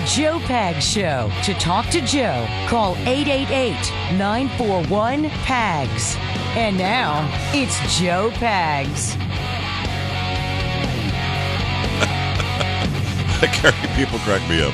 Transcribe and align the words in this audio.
The 0.00 0.06
Joe 0.06 0.38
Pags 0.38 0.80
Show. 0.80 1.30
To 1.44 1.52
talk 1.60 1.90
to 1.90 2.00
Joe, 2.00 2.46
call 2.68 2.96
888 3.00 3.74
941 4.16 5.28
PAGS. 5.44 6.16
And 6.56 6.78
now, 6.78 7.28
it's 7.52 7.76
Joe 7.98 8.30
Pags. 8.30 9.18
Carrie, 13.52 13.74
people 13.94 14.18
crack 14.20 14.40
me 14.48 14.62
up. 14.62 14.72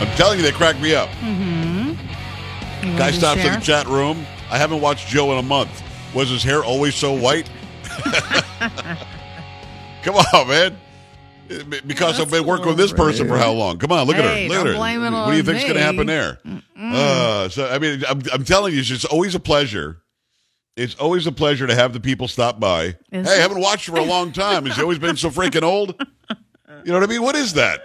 I'm 0.00 0.16
telling 0.16 0.38
you, 0.38 0.44
they 0.44 0.52
crack 0.52 0.78
me 0.80 0.94
up. 0.94 1.08
Mm-hmm. 1.08 2.86
You 2.86 2.96
Guy 2.96 3.10
stops 3.10 3.40
in 3.44 3.54
the 3.54 3.60
chat 3.60 3.88
room. 3.88 4.24
I 4.48 4.58
haven't 4.58 4.80
watched 4.80 5.08
Joe 5.08 5.32
in 5.32 5.38
a 5.38 5.42
month. 5.42 5.82
Was 6.14 6.28
his 6.28 6.44
hair 6.44 6.62
always 6.62 6.94
so 6.94 7.12
white? 7.12 7.50
Come 10.04 10.14
on, 10.32 10.46
man. 10.46 10.78
Because 11.86 12.20
I've 12.20 12.30
been 12.30 12.46
working 12.46 12.66
with 12.66 12.76
this 12.76 12.92
person 12.92 13.26
for 13.28 13.38
how 13.38 13.52
long? 13.52 13.78
Come 13.78 13.92
on, 13.92 14.06
look 14.06 14.16
at 14.16 14.24
her. 14.24 14.48
Look 14.48 14.58
at 14.58 14.66
her. 14.66 14.78
what 14.78 15.30
do 15.30 15.36
you 15.36 15.42
think's 15.42 15.64
going 15.64 15.76
to 15.76 15.82
happen 15.82 16.06
there? 16.06 16.38
Uh, 16.78 17.48
so 17.48 17.68
I 17.68 17.78
mean, 17.78 18.02
I'm, 18.08 18.22
I'm 18.32 18.44
telling 18.44 18.74
you, 18.74 18.80
it's 18.80 18.88
just 18.88 19.04
always 19.06 19.34
a 19.34 19.40
pleasure. 19.40 20.02
It's 20.76 20.94
always 20.94 21.26
a 21.26 21.32
pleasure 21.32 21.66
to 21.66 21.74
have 21.74 21.92
the 21.92 21.98
people 22.00 22.28
stop 22.28 22.60
by. 22.60 22.96
Is 23.10 23.26
hey, 23.26 23.34
I 23.34 23.40
haven't 23.40 23.60
watched 23.60 23.88
for 23.88 23.98
a 23.98 24.04
long 24.04 24.30
time. 24.30 24.64
Has 24.66 24.76
he 24.76 24.82
always 24.82 24.98
been 24.98 25.16
so 25.16 25.28
freaking 25.28 25.62
old? 25.62 25.94
You 26.84 26.92
know 26.92 27.00
what 27.00 27.02
I 27.02 27.12
mean? 27.12 27.22
What 27.22 27.34
is 27.34 27.54
that? 27.54 27.82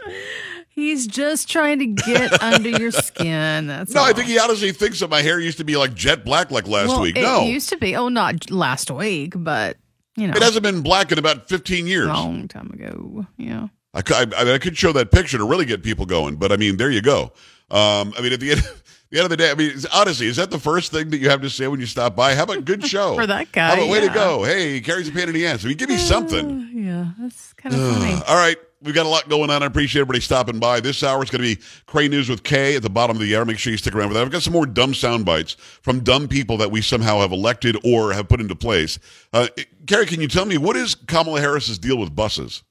He's 0.70 1.08
just 1.08 1.50
trying 1.50 1.80
to 1.80 1.86
get 1.86 2.42
under 2.44 2.70
your 2.70 2.92
skin. 2.92 3.68
That's 3.68 3.94
No, 3.94 4.02
all. 4.02 4.08
I 4.08 4.14
think 4.14 4.28
he 4.28 4.40
honestly 4.40 4.72
thinks 4.72 5.00
that 5.00 5.10
my 5.10 5.22
hair 5.22 5.40
used 5.40 5.58
to 5.60 5.64
be 5.64 5.76
like 5.76 5.94
jet 5.94 6.26
black 6.26 6.52
like 6.52 6.68
last 6.68 6.90
well, 6.90 7.02
week. 7.02 7.16
It 7.18 7.22
No, 7.22 7.44
it 7.44 7.50
used 7.50 7.70
to 7.70 7.78
be. 7.78 7.96
Oh, 7.96 8.10
not 8.10 8.50
last 8.50 8.90
week, 8.90 9.34
but 9.36 9.78
you 10.16 10.28
know, 10.28 10.34
it 10.36 10.42
hasn't 10.44 10.64
been 10.64 10.82
black 10.82 11.12
in 11.12 11.18
about 11.20 11.50
15 11.50 11.88
years. 11.88 12.08
long 12.08 12.48
time 12.48 12.72
ago. 12.72 13.26
Yeah. 13.38 13.68
I, 13.94 14.02
I, 14.10 14.54
I 14.54 14.58
could 14.58 14.76
show 14.78 14.92
that 14.94 15.12
picture 15.12 15.38
to 15.38 15.46
really 15.46 15.66
get 15.66 15.84
people 15.84 16.06
going, 16.06 16.36
but 16.36 16.52
I 16.52 16.58
mean, 16.58 16.78
there 16.78 16.90
you 16.90 17.02
go. 17.02 17.32
Um, 17.70 18.14
I 18.18 18.22
mean, 18.22 18.34
at 18.34 18.40
the 18.40 18.52
end, 18.52 18.62
the 19.12 19.18
end 19.20 19.26
of 19.26 19.30
the 19.30 19.38
day, 19.38 19.52
I 19.52 19.56
mean, 19.56 19.72
honestly, 19.94 20.28
is 20.28 20.38
that 20.38 20.50
the 20.52 20.60
first 20.60 20.92
thing 20.92 21.10
that 21.12 21.18
you 21.18 21.30
have 21.30 21.42
to 21.42 21.50
say 21.50 21.68
when 21.68 21.80
you 21.80 21.86
stop 21.86 22.16
by? 22.16 22.34
How 22.36 22.44
about 22.44 22.66
good 22.66 22.84
show 22.88 23.16
For 23.16 23.28
that 23.28 23.52
guy, 23.52 23.68
How 23.68 23.74
about 23.76 23.90
way 23.90 24.02
to 24.02 24.10
go? 24.14 24.44
Hey, 24.44 24.74
he 24.74 24.82
carries 24.82 25.08
a 25.08 25.12
pain 25.12 25.28
in 25.28 25.34
the 25.34 25.46
ass. 25.46 25.64
I 25.64 25.68
mean, 25.68 25.78
give 25.78 25.90
me 25.90 25.98
something. 25.98 26.46
Uh, 26.46 26.80
yeah, 26.80 27.08
that's 27.20 27.54
kind 27.54 27.76
of 27.76 27.82
funny. 27.82 28.14
All 28.28 28.36
right. 28.36 28.58
We've 28.84 28.94
got 28.94 29.06
a 29.06 29.10
lot 29.10 29.30
going 29.30 29.50
on. 29.50 29.64
I 29.64 29.66
appreciate 29.66 30.02
everybody 30.02 30.20
stopping 30.20 30.60
by. 30.60 30.82
This 30.82 31.04
hour 31.04 31.24
is 31.24 31.30
going 31.30 31.42
to 31.42 31.56
be 31.56 31.62
Cray 31.86 32.10
News 32.10 32.30
with 32.30 32.44
Kay 32.44 32.76
at 32.76 32.84
the 32.84 32.90
bottom 32.90 33.16
of 33.16 33.22
the 33.22 33.36
hour. 33.36 33.46
Make 33.46 33.58
sure 33.58 33.72
you 33.72 33.78
stick 33.78 33.96
around 33.96 34.10
for 34.10 34.14
that. 34.16 34.22
I've 34.22 34.32
got 34.32 34.42
some 34.42 34.52
more 34.54 34.66
dumb 34.66 34.94
sound 34.94 35.26
bites 35.26 35.54
from 35.82 36.02
dumb 36.02 36.28
people 36.28 36.58
that 36.58 36.70
we 36.70 36.82
somehow 36.82 37.20
have 37.20 37.32
elected 37.32 37.78
or 37.86 38.12
have 38.12 38.28
put 38.28 38.42
into 38.42 38.56
place. 38.56 39.00
Uh, 39.32 39.48
Carrie, 39.88 40.06
can 40.06 40.20
you 40.20 40.28
tell 40.28 40.46
me 40.46 40.58
what 40.58 40.76
is 40.76 40.96
Kamala 40.96 41.40
Harris's 41.40 41.80
deal 41.80 41.98
with 41.98 42.14
buses? 42.14 42.62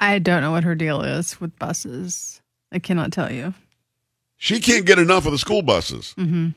I 0.00 0.18
don't 0.20 0.40
know 0.40 0.52
what 0.52 0.64
her 0.64 0.74
deal 0.74 1.02
is 1.02 1.40
with 1.40 1.58
buses. 1.58 2.40
I 2.70 2.78
cannot 2.78 3.12
tell 3.12 3.30
you. 3.32 3.54
She 4.36 4.60
can't 4.60 4.86
get 4.86 4.98
enough 4.98 5.26
of 5.26 5.32
the 5.32 5.38
school 5.38 5.62
buses. 5.62 6.12
hmm 6.12 6.50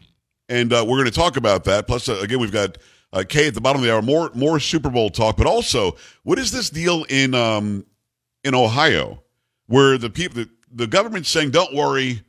and 0.47 0.71
uh, 0.73 0.85
we're 0.87 0.97
going 0.97 1.05
to 1.05 1.11
talk 1.11 1.37
about 1.37 1.63
that. 1.63 1.87
Plus, 1.87 2.07
uh, 2.07 2.19
again, 2.21 2.39
we've 2.39 2.51
got 2.51 2.77
uh, 3.11 3.23
Kay 3.27 3.47
at 3.47 3.53
the 3.53 3.61
bottom 3.61 3.81
of 3.81 3.85
the 3.87 3.93
hour. 3.93 4.01
More 4.01 4.29
more 4.33 4.59
Super 4.59 4.89
Bowl 4.89 5.09
talk, 5.09 5.37
but 5.37 5.47
also, 5.47 5.95
what 6.23 6.37
is 6.37 6.51
this 6.51 6.69
deal 6.69 7.03
in 7.09 7.33
um, 7.33 7.85
in 8.45 8.55
Ohio 8.55 9.21
where 9.67 9.97
the 9.97 10.09
people 10.09 10.43
the, 10.43 10.49
the 10.71 10.87
government's 10.87 11.29
saying, 11.29 11.51
"Don't 11.51 11.73
worry, 11.73 12.21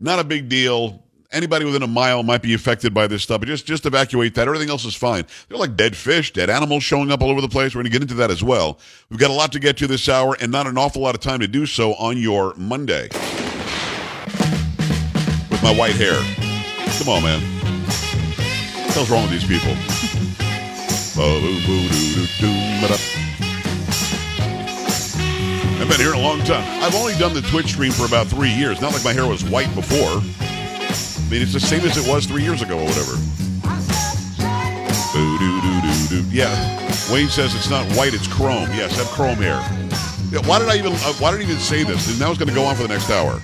not 0.00 0.18
a 0.18 0.24
big 0.24 0.48
deal." 0.48 1.02
Anybody 1.32 1.64
within 1.64 1.82
a 1.82 1.88
mile 1.88 2.22
might 2.22 2.42
be 2.42 2.54
affected 2.54 2.94
by 2.94 3.08
this 3.08 3.24
stuff, 3.24 3.40
but 3.40 3.48
just 3.48 3.66
just 3.66 3.84
evacuate 3.86 4.36
that. 4.36 4.46
Everything 4.46 4.70
else 4.70 4.84
is 4.84 4.94
fine. 4.94 5.26
They're 5.48 5.58
like 5.58 5.76
dead 5.76 5.96
fish, 5.96 6.32
dead 6.32 6.48
animals 6.48 6.84
showing 6.84 7.10
up 7.10 7.22
all 7.22 7.30
over 7.30 7.40
the 7.40 7.48
place. 7.48 7.74
We're 7.74 7.80
going 7.80 7.90
to 7.90 7.98
get 7.98 8.02
into 8.02 8.14
that 8.14 8.30
as 8.30 8.44
well. 8.44 8.78
We've 9.10 9.18
got 9.18 9.30
a 9.30 9.34
lot 9.34 9.50
to 9.52 9.58
get 9.58 9.76
to 9.78 9.88
this 9.88 10.08
hour, 10.08 10.36
and 10.40 10.52
not 10.52 10.68
an 10.68 10.78
awful 10.78 11.02
lot 11.02 11.16
of 11.16 11.20
time 11.20 11.40
to 11.40 11.48
do 11.48 11.66
so 11.66 11.94
on 11.94 12.18
your 12.18 12.54
Monday 12.54 13.08
with 15.50 15.60
my 15.62 15.74
white 15.74 15.96
hair. 15.96 16.20
Come 16.98 17.08
on, 17.08 17.24
man. 17.24 17.40
What 17.42 18.86
the 18.86 18.92
hell's 18.92 19.10
wrong 19.10 19.22
with 19.22 19.32
these 19.32 19.48
people? 19.48 19.74
I've 25.84 25.90
been 25.90 26.00
here 26.00 26.14
a 26.14 26.18
long 26.18 26.40
time. 26.44 26.64
I've 26.82 26.94
only 26.94 27.12
done 27.16 27.34
the 27.34 27.42
Twitch 27.42 27.66
stream 27.66 27.92
for 27.92 28.06
about 28.06 28.26
three 28.26 28.48
years. 28.48 28.80
Not 28.80 28.94
like 28.94 29.04
my 29.04 29.12
hair 29.12 29.26
was 29.26 29.44
white 29.44 29.68
before. 29.74 30.00
I 30.00 31.28
mean, 31.28 31.42
it's 31.42 31.52
the 31.52 31.60
same 31.60 31.82
as 31.82 31.98
it 31.98 32.10
was 32.10 32.24
three 32.24 32.42
years 32.42 32.62
ago 32.62 32.78
or 32.78 32.86
whatever. 32.86 33.12
Yeah, 36.32 36.48
Wayne 37.12 37.28
says 37.28 37.54
it's 37.54 37.68
not 37.68 37.84
white, 37.98 38.14
it's 38.14 38.26
chrome. 38.26 38.70
Yes, 38.70 38.98
I 38.98 39.02
have 39.02 39.12
chrome 39.12 39.36
hair. 39.36 39.60
Yeah, 40.32 40.48
why 40.48 40.58
did 40.58 40.70
I 40.70 40.78
even? 40.78 40.94
Uh, 40.94 41.12
why 41.20 41.32
did 41.32 41.40
I 41.40 41.42
even 41.42 41.58
say 41.58 41.84
this? 41.84 42.08
And 42.08 42.18
now 42.18 42.30
it's 42.30 42.38
going 42.38 42.48
to 42.48 42.54
go 42.54 42.64
on 42.64 42.76
for 42.76 42.84
the 42.84 42.88
next 42.88 43.10
hour. 43.10 43.42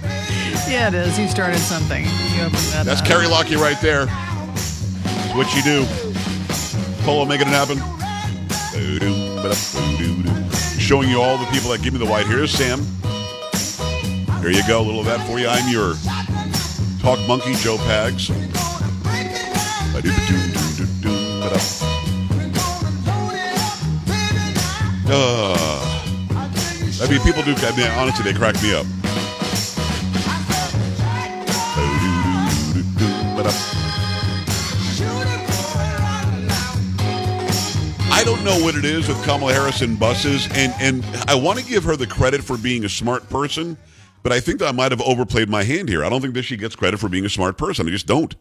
Yeah, 0.67 0.89
it 0.89 0.95
is. 0.95 1.19
You 1.19 1.29
started 1.29 1.59
something. 1.59 2.05
You 2.07 2.45
opened 2.45 2.57
that 2.73 2.87
That's 2.87 3.03
up. 3.03 3.07
Carrie 3.07 3.29
Lockie 3.29 3.57
right 3.57 3.79
there. 3.83 4.07
It's 4.55 5.35
what 5.35 5.55
you 5.55 5.63
do. 5.63 5.85
Polo 7.05 7.27
making 7.27 7.49
it 7.49 7.51
happen. 7.51 7.81
Showing 10.91 11.09
you 11.09 11.23
all 11.23 11.39
the 11.39 11.47
people 11.53 11.71
that 11.71 11.83
give 11.83 11.93
me 11.93 12.01
the 12.01 12.05
white. 12.05 12.27
Here's 12.27 12.51
Sam. 12.51 12.81
Here 14.41 14.51
you 14.51 14.67
go. 14.67 14.81
A 14.81 14.83
little 14.83 14.99
of 14.99 15.07
that 15.07 15.25
for 15.25 15.39
you. 15.39 15.47
I'm 15.47 15.69
your 15.69 15.95
talk 17.01 17.25
monkey, 17.29 17.55
Joe 17.55 17.77
Pags. 17.77 18.29
Uh, 25.09 25.57
I 27.01 27.09
mean, 27.09 27.21
people 27.21 27.45
do. 27.45 27.55
I 27.55 27.77
mean, 27.77 27.87
honestly, 27.93 28.25
they 28.25 28.37
crack 28.37 28.61
me 28.61 28.75
up. 28.75 28.85
I 38.21 38.23
don't 38.23 38.45
know 38.45 38.59
what 38.63 38.75
it 38.75 38.85
is 38.85 39.09
with 39.09 39.17
Kamala 39.25 39.55
Harris 39.55 39.81
and 39.81 39.99
buses, 39.99 40.47
and 40.53 40.75
and 40.79 41.03
I 41.27 41.35
want 41.35 41.59
to 41.59 41.65
give 41.65 41.85
her 41.85 41.97
the 41.97 42.07
credit 42.07 42.45
for 42.45 42.59
being 42.59 42.85
a 42.85 42.89
smart 42.91 43.27
person, 43.31 43.79
but 44.23 44.31
I 44.31 44.41
think 44.41 44.59
that 44.59 44.69
I 44.69 44.73
might 44.73 44.93
have 44.93 45.01
overplayed 45.01 45.49
my 45.49 45.63
hand 45.63 45.89
here. 45.89 46.05
I 46.05 46.11
don't 46.11 46.21
think 46.21 46.35
that 46.35 46.43
she 46.43 46.59
gets 46.59 46.77
credit 46.77 47.01
for 47.01 47.09
being 47.09 47.25
a 47.25 47.31
smart 47.31 47.57
person. 47.57 47.89
I 47.89 47.91
just 47.91 48.07
don't, 48.07 48.37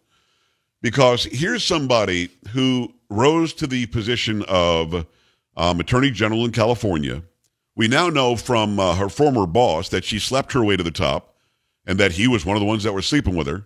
because 0.81 1.23
here's 1.23 1.63
somebody 1.63 2.27
who 2.49 2.93
rose 3.09 3.53
to 3.53 3.67
the 3.67 3.85
position 3.85 4.43
of 4.49 5.07
um, 5.55 5.79
Attorney 5.79 6.11
General 6.11 6.43
in 6.43 6.51
California. 6.51 7.23
We 7.77 7.87
now 7.87 8.09
know 8.09 8.35
from 8.35 8.81
uh, 8.81 8.95
her 8.95 9.07
former 9.07 9.45
boss 9.45 9.87
that 9.89 10.03
she 10.03 10.19
slept 10.19 10.51
her 10.51 10.63
way 10.65 10.75
to 10.75 10.83
the 10.83 10.91
top, 10.91 11.35
and 11.85 11.97
that 12.01 12.11
he 12.11 12.27
was 12.27 12.45
one 12.45 12.57
of 12.57 12.59
the 12.59 12.67
ones 12.67 12.83
that 12.83 12.91
were 12.91 13.01
sleeping 13.01 13.37
with 13.37 13.47
her. 13.47 13.63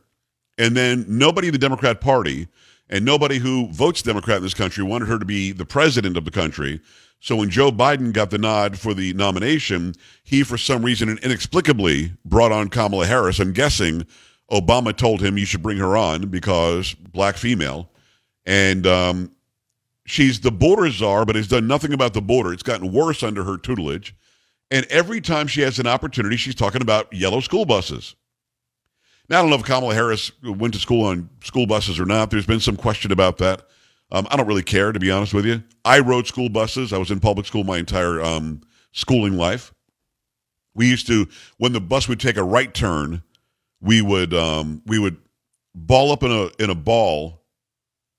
And 0.59 0.77
then 0.77 1.05
nobody 1.07 1.47
in 1.47 1.53
the 1.53 1.57
Democrat 1.57 2.01
Party 2.01 2.49
and 2.89 3.03
nobody 3.05 3.37
who 3.37 3.67
votes 3.71 4.01
Democrat 4.01 4.37
in 4.37 4.43
this 4.43 4.53
country 4.53 4.83
wanted 4.83 5.07
her 5.07 5.19
to 5.19 5.25
be 5.25 5.51
the 5.51 5.65
president 5.65 6.17
of 6.17 6.25
the 6.25 6.31
country. 6.31 6.81
So 7.19 7.37
when 7.37 7.49
Joe 7.49 7.71
Biden 7.71 8.11
got 8.11 8.31
the 8.31 8.37
nod 8.37 8.77
for 8.77 8.93
the 8.93 9.13
nomination, 9.13 9.95
he, 10.23 10.43
for 10.43 10.57
some 10.57 10.83
reason 10.83 11.07
and 11.07 11.19
inexplicably, 11.19 12.11
brought 12.25 12.51
on 12.51 12.67
Kamala 12.67 13.05
Harris. 13.05 13.39
I'm 13.39 13.53
guessing 13.53 14.05
Obama 14.51 14.95
told 14.95 15.21
him 15.21 15.37
you 15.37 15.45
should 15.45 15.63
bring 15.63 15.77
her 15.77 15.95
on 15.95 16.27
because 16.27 16.93
black 16.93 17.37
female. 17.37 17.89
And 18.45 18.85
um, 18.85 19.31
she's 20.05 20.41
the 20.41 20.51
border 20.51 20.89
czar, 20.91 21.25
but 21.25 21.35
has 21.35 21.47
done 21.47 21.65
nothing 21.65 21.93
about 21.93 22.13
the 22.13 22.21
border. 22.21 22.51
It's 22.51 22.63
gotten 22.63 22.91
worse 22.91 23.23
under 23.23 23.43
her 23.45 23.57
tutelage. 23.57 24.13
And 24.69 24.85
every 24.89 25.21
time 25.21 25.47
she 25.47 25.61
has 25.61 25.79
an 25.79 25.87
opportunity, 25.87 26.35
she's 26.35 26.55
talking 26.55 26.81
about 26.81 27.11
yellow 27.13 27.39
school 27.39 27.63
buses. 27.63 28.15
Now, 29.29 29.39
I 29.39 29.41
don't 29.41 29.49
know 29.49 29.55
if 29.55 29.63
Kamala 29.63 29.93
Harris 29.93 30.31
went 30.43 30.73
to 30.73 30.79
school 30.79 31.05
on 31.05 31.29
school 31.43 31.65
buses 31.65 31.99
or 31.99 32.05
not. 32.05 32.29
There's 32.29 32.45
been 32.45 32.59
some 32.59 32.75
question 32.75 33.11
about 33.11 33.37
that. 33.37 33.67
Um, 34.11 34.27
I 34.29 34.35
don't 34.35 34.47
really 34.47 34.63
care, 34.63 34.91
to 34.91 34.99
be 34.99 35.09
honest 35.09 35.33
with 35.33 35.45
you. 35.45 35.63
I 35.85 35.99
rode 35.99 36.27
school 36.27 36.49
buses. 36.49 36.93
I 36.93 36.97
was 36.97 37.09
in 37.09 37.19
public 37.19 37.45
school 37.45 37.63
my 37.63 37.77
entire 37.77 38.21
um, 38.21 38.61
schooling 38.91 39.33
life. 39.37 39.73
We 40.75 40.87
used 40.87 41.07
to, 41.07 41.27
when 41.57 41.73
the 41.73 41.81
bus 41.81 42.07
would 42.07 42.19
take 42.19 42.37
a 42.37 42.43
right 42.43 42.71
turn, 42.73 43.23
we 43.81 44.01
would 44.01 44.33
um, 44.33 44.81
we 44.85 44.99
would 44.99 45.17
ball 45.75 46.11
up 46.11 46.23
in 46.23 46.31
a 46.31 46.49
in 46.61 46.69
a 46.69 46.75
ball 46.75 47.43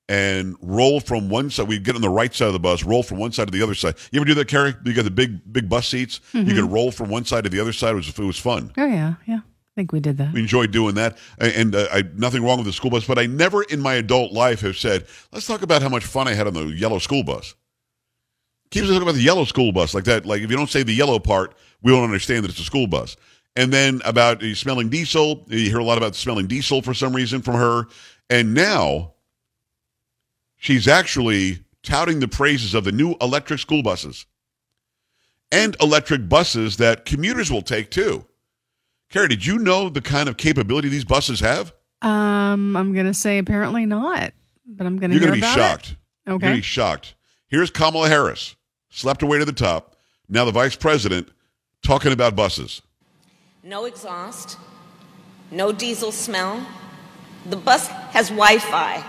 and 0.08 0.56
roll 0.60 1.00
from 1.00 1.28
one 1.28 1.50
side. 1.50 1.68
We'd 1.68 1.84
get 1.84 1.94
on 1.96 2.02
the 2.02 2.10
right 2.10 2.32
side 2.34 2.48
of 2.48 2.52
the 2.52 2.58
bus, 2.58 2.84
roll 2.84 3.02
from 3.02 3.18
one 3.18 3.32
side 3.32 3.48
to 3.48 3.52
the 3.56 3.62
other 3.62 3.74
side. 3.74 3.94
You 4.12 4.20
ever 4.20 4.26
do 4.26 4.34
that, 4.34 4.48
Carrie? 4.48 4.74
You 4.84 4.92
got 4.92 5.04
the 5.04 5.10
big 5.10 5.52
big 5.52 5.68
bus 5.68 5.88
seats. 5.88 6.20
You 6.32 6.44
could 6.44 6.70
roll 6.70 6.90
from 6.90 7.08
one 7.08 7.24
side 7.24 7.44
to 7.44 7.50
the 7.50 7.60
other 7.60 7.72
side. 7.72 7.92
It 7.92 7.96
was 7.96 8.08
it 8.08 8.18
was 8.18 8.38
fun. 8.38 8.72
Oh 8.76 8.84
yeah, 8.84 9.14
yeah. 9.26 9.40
I 9.74 9.80
think 9.80 9.90
we 9.90 9.98
did 9.98 10.18
that. 10.18 10.32
We 10.32 10.40
enjoyed 10.40 10.70
doing 10.70 10.94
that, 10.94 11.18
and 11.38 11.74
uh, 11.74 11.88
I 11.92 12.04
nothing 12.14 12.44
wrong 12.44 12.58
with 12.58 12.66
the 12.66 12.72
school 12.72 12.90
bus. 12.90 13.04
But 13.04 13.18
I 13.18 13.26
never 13.26 13.64
in 13.64 13.80
my 13.80 13.94
adult 13.94 14.32
life 14.32 14.60
have 14.60 14.76
said, 14.76 15.06
"Let's 15.32 15.48
talk 15.48 15.62
about 15.62 15.82
how 15.82 15.88
much 15.88 16.04
fun 16.04 16.28
I 16.28 16.34
had 16.34 16.46
on 16.46 16.54
the 16.54 16.66
yellow 16.66 17.00
school 17.00 17.24
bus." 17.24 17.56
Keeps 18.70 18.86
talking 18.86 19.02
about 19.02 19.16
the 19.16 19.22
yellow 19.22 19.44
school 19.44 19.72
bus 19.72 19.92
like 19.92 20.04
that. 20.04 20.26
Like 20.26 20.42
if 20.42 20.50
you 20.50 20.56
don't 20.56 20.70
say 20.70 20.84
the 20.84 20.92
yellow 20.92 21.18
part, 21.18 21.56
we 21.82 21.90
don't 21.90 22.04
understand 22.04 22.44
that 22.44 22.52
it's 22.52 22.60
a 22.60 22.64
school 22.64 22.86
bus. 22.86 23.16
And 23.56 23.72
then 23.72 24.00
about 24.04 24.42
uh, 24.42 24.54
smelling 24.54 24.88
diesel, 24.90 25.44
you 25.48 25.70
hear 25.70 25.78
a 25.78 25.84
lot 25.84 25.98
about 25.98 26.14
smelling 26.14 26.46
diesel 26.46 26.80
for 26.80 26.94
some 26.94 27.14
reason 27.14 27.42
from 27.42 27.54
her. 27.54 27.86
And 28.30 28.54
now 28.54 29.14
she's 30.56 30.88
actually 30.88 31.64
touting 31.82 32.20
the 32.20 32.28
praises 32.28 32.74
of 32.74 32.84
the 32.84 32.92
new 32.92 33.14
electric 33.20 33.60
school 33.60 33.82
buses 33.82 34.26
and 35.52 35.76
electric 35.80 36.28
buses 36.28 36.78
that 36.78 37.04
commuters 37.04 37.50
will 37.50 37.62
take 37.62 37.90
too. 37.90 38.24
Carrie, 39.10 39.28
did 39.28 39.46
you 39.46 39.58
know 39.58 39.88
the 39.88 40.00
kind 40.00 40.28
of 40.28 40.36
capability 40.36 40.88
these 40.88 41.04
buses 41.04 41.40
have? 41.40 41.72
Um, 42.02 42.76
I'm 42.76 42.94
gonna 42.94 43.14
say 43.14 43.38
apparently 43.38 43.86
not, 43.86 44.32
but 44.66 44.86
I'm 44.86 44.98
gonna. 44.98 45.14
You're 45.14 45.20
hear 45.22 45.30
going 45.30 45.40
to 45.40 45.46
be 45.46 45.52
about 45.52 45.58
it. 45.58 45.60
shocked. 45.86 45.96
You're 46.26 46.38
going 46.38 46.40
to 46.40 46.46
Okay. 46.48 46.56
be 46.58 46.62
shocked. 46.62 47.14
Here's 47.48 47.70
Kamala 47.70 48.08
Harris, 48.08 48.56
slept 48.90 49.22
away 49.22 49.38
to 49.38 49.44
the 49.44 49.52
top. 49.52 49.96
Now 50.28 50.44
the 50.44 50.50
vice 50.52 50.74
president 50.76 51.28
talking 51.82 52.12
about 52.12 52.34
buses. 52.34 52.82
No 53.62 53.84
exhaust, 53.84 54.58
no 55.50 55.70
diesel 55.72 56.12
smell. 56.12 56.66
The 57.46 57.56
bus 57.56 57.86
has 57.88 58.28
Wi 58.30 58.58
Fi 58.58 59.04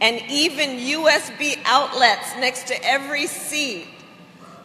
and 0.00 0.20
even 0.30 0.70
USB 0.78 1.58
outlets 1.66 2.34
next 2.36 2.66
to 2.68 2.84
every 2.84 3.26
seat. 3.26 3.86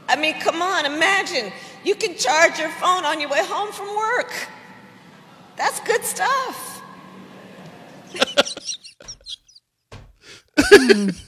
I 0.07 0.15
mean, 0.15 0.33
come 0.39 0.61
on, 0.61 0.85
imagine. 0.85 1.51
You 1.85 1.95
can 1.95 2.17
charge 2.17 2.59
your 2.59 2.69
phone 2.69 3.05
on 3.05 3.21
your 3.21 3.29
way 3.29 3.45
home 3.45 3.71
from 3.71 3.95
work. 3.95 4.33
That's 5.55 5.79
good 5.81 6.03
stuff. 6.03 6.81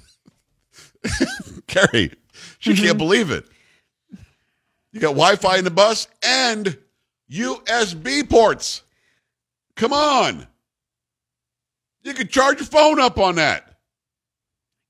Carrie, 1.68 2.13
she 2.59 2.71
Mm-hmm. 2.74 2.83
can't 2.83 2.98
believe 2.98 3.31
it. 3.31 3.45
You 4.92 5.00
got 5.00 5.09
Wi 5.09 5.36
Fi 5.36 5.57
in 5.57 5.63
the 5.63 5.71
bus 5.71 6.07
and 6.24 6.77
USB 7.30 8.27
ports. 8.30 8.81
Come 9.75 9.94
on. 9.94 10.48
You 12.03 12.13
can 12.13 12.27
charge 12.30 12.57
your 12.60 12.65
phone 12.65 13.00
up 13.00 13.18
on 13.19 13.36
that, 13.36 13.77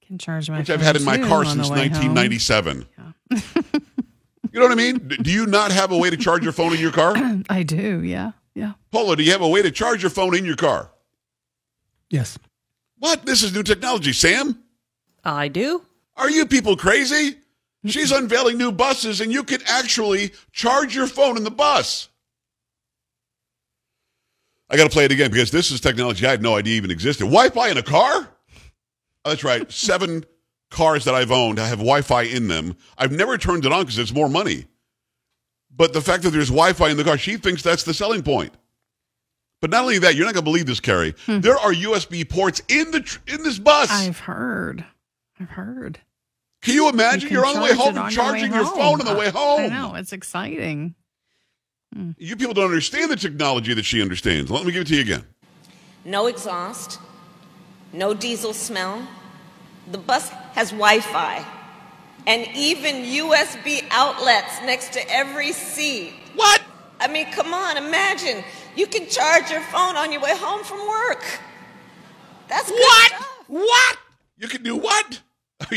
Can 0.06 0.18
charge 0.20 0.50
my 0.50 0.60
which 0.60 0.70
I've 0.70 0.82
had 0.82 0.96
in 0.96 1.04
my 1.04 1.18
car 1.18 1.44
since 1.46 1.68
the 1.68 1.74
way 1.74 1.90
home. 1.90 2.14
1997. 2.16 2.86
you 4.52 4.60
know 4.60 4.66
what 4.66 4.72
I 4.72 4.76
mean? 4.76 4.98
Do 5.22 5.32
you 5.32 5.46
not 5.46 5.72
have 5.72 5.92
a 5.92 5.98
way 5.98 6.10
to 6.10 6.18
charge 6.18 6.44
your 6.44 6.54
phone 6.54 6.74
in 6.74 6.80
your 6.80 6.92
car? 6.92 7.14
I 7.50 7.64
do. 7.64 8.04
Yeah. 8.04 8.32
Yeah. 8.56 8.74
Polo, 8.92 9.16
do 9.16 9.24
you 9.24 9.32
have 9.32 9.42
a 9.42 9.48
way 9.48 9.62
to 9.62 9.72
charge 9.72 10.02
your 10.02 10.10
phone 10.10 10.36
in 10.36 10.46
your 10.46 10.56
car? 10.56 10.92
Yes. 12.10 12.38
What? 13.00 13.26
This 13.26 13.44
is 13.44 13.54
new 13.54 13.64
technology, 13.64 14.14
Sam. 14.14 14.64
I 15.24 15.48
do. 15.48 15.84
Are 16.16 16.30
you 16.30 16.46
people 16.46 16.76
crazy? 16.76 17.36
She's 17.86 18.12
unveiling 18.12 18.58
new 18.58 18.72
buses 18.72 19.22
and 19.22 19.32
you 19.32 19.44
can 19.44 19.62
actually 19.68 20.32
charge 20.52 20.96
your 20.96 21.08
phone 21.08 21.38
in 21.38 21.44
the 21.44 21.52
bus. 21.52 22.10
I 24.70 24.76
got 24.76 24.84
to 24.84 24.90
play 24.90 25.06
it 25.06 25.12
again 25.12 25.32
because 25.32 25.52
this 25.52 25.72
is 25.72 25.80
technology 25.80 26.26
I 26.26 26.32
had 26.32 26.42
no 26.42 26.56
idea 26.56 26.76
even 26.76 26.92
existed. 26.92 27.26
Wi 27.26 27.50
Fi 27.50 27.70
in 27.70 27.78
a 27.78 27.84
car? 27.84 28.28
Oh, 29.24 29.30
that's 29.30 29.44
right. 29.44 29.72
Seven 29.72 30.26
cars 30.70 31.06
that 31.06 31.16
I've 31.16 31.32
owned 31.32 31.60
I 31.60 31.68
have 31.68 31.80
Wi 31.80 32.02
Fi 32.02 32.24
in 32.24 32.48
them. 32.48 32.76
I've 32.98 33.12
never 33.12 33.38
turned 33.38 33.66
it 33.66 33.72
on 33.72 33.82
because 33.84 33.98
it's 34.00 34.14
more 34.14 34.30
money. 34.30 34.66
But 35.76 35.94
the 35.94 36.02
fact 36.02 36.24
that 36.24 36.32
there's 36.32 36.50
Wi 36.50 36.74
Fi 36.74 36.90
in 36.90 36.98
the 36.98 37.04
car, 37.04 37.18
she 37.18 37.38
thinks 37.38 37.62
that's 37.62 37.84
the 37.84 37.94
selling 37.94 38.24
point. 38.24 38.54
But 39.62 39.72
not 39.72 39.82
only 39.84 40.00
that, 40.00 40.16
you're 40.16 40.26
not 40.26 40.34
going 40.34 40.44
to 40.46 40.50
believe 40.52 40.66
this, 40.68 40.80
Carrie. 40.80 41.16
Hmm. 41.26 41.40
There 41.40 41.58
are 41.58 41.74
USB 41.74 42.28
ports 42.28 42.62
in 42.68 42.92
the 42.92 43.00
tr- 43.02 43.20
in 43.28 43.44
this 43.44 43.58
bus. 43.58 43.90
I've 43.92 44.20
heard. 44.20 44.86
I've 45.40 45.50
heard. 45.50 46.00
Can 46.62 46.74
you 46.76 46.90
imagine? 46.90 47.30
can 47.30 47.38
You 47.38 47.44
are 47.44 47.46
on 47.48 47.56
the 47.56 47.62
way 47.62 47.74
home 47.74 47.98
on 47.98 48.06
and 48.08 48.16
your 48.16 48.24
way 48.26 48.32
charging 48.40 48.54
your 48.54 48.64
home. 48.66 48.76
phone 48.76 49.02
on 49.08 49.14
the 49.14 49.20
way 49.20 49.30
home. 49.30 49.62
I 49.62 49.68
know 49.68 49.96
it's 49.96 50.14
exciting. 50.14 50.96
Hmm. 51.96 52.12
You 52.18 52.36
people 52.36 52.54
don't 52.54 52.66
understand 52.66 53.10
the 53.12 53.16
technology 53.16 53.74
that 53.74 53.86
she 53.86 54.02
understands. 54.02 54.52
Let 54.52 54.66
me 54.66 54.72
give 54.72 54.82
it 54.82 54.88
to 54.88 54.96
you 54.96 55.02
again. 55.02 55.24
No 56.06 56.28
exhaust, 56.28 57.00
no 57.94 58.14
diesel 58.14 58.54
smell. 58.54 59.08
The 59.92 59.98
bus 59.98 60.30
has 60.30 60.72
Wi 60.72 61.00
Fi 61.00 61.46
and 62.26 62.48
even 62.56 62.96
USB 63.06 63.86
outlets 63.92 64.62
next 64.64 64.94
to 64.94 65.10
every 65.10 65.54
seat. 65.54 66.14
What? 66.36 66.62
I 67.00 67.08
mean, 67.08 67.26
come 67.32 67.54
on, 67.54 67.78
imagine. 67.78 68.44
You 68.76 68.88
can 68.88 69.08
charge 69.08 69.50
your 69.50 69.62
phone 69.62 69.96
on 69.96 70.12
your 70.12 70.22
way 70.22 70.36
home 70.36 70.64
from 70.64 70.80
work. 70.88 71.24
That's 72.48 72.70
good 72.70 72.80
What? 72.80 73.08
stuff. 73.12 73.44
What? 73.48 73.98
You 74.38 74.48
can 74.48 74.64
do 74.64 74.76
what? 74.76 75.22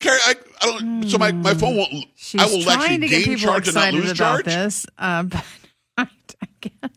Carrie, 0.00 0.20
I, 0.26 0.34
I 0.60 0.66
don't. 0.66 1.08
So 1.08 1.16
my, 1.18 1.32
my 1.32 1.54
phone 1.54 1.76
won't. 1.76 1.90
She's 2.16 2.40
I 2.40 2.46
will 2.46 2.62
trying 2.62 2.78
actually 2.80 2.98
to 2.98 3.08
get 3.08 3.24
gain 3.24 3.34
people 3.36 3.48
charge 3.52 3.68
and 3.68 3.74
not 3.74 3.88
excited 3.88 4.00
lose 4.00 4.10
about 4.12 4.34
charge. 4.34 4.44
this, 4.44 4.86
uh, 4.98 5.22
but 5.24 5.44
I, 5.96 6.02
I 6.42 6.48
guess. 6.60 6.90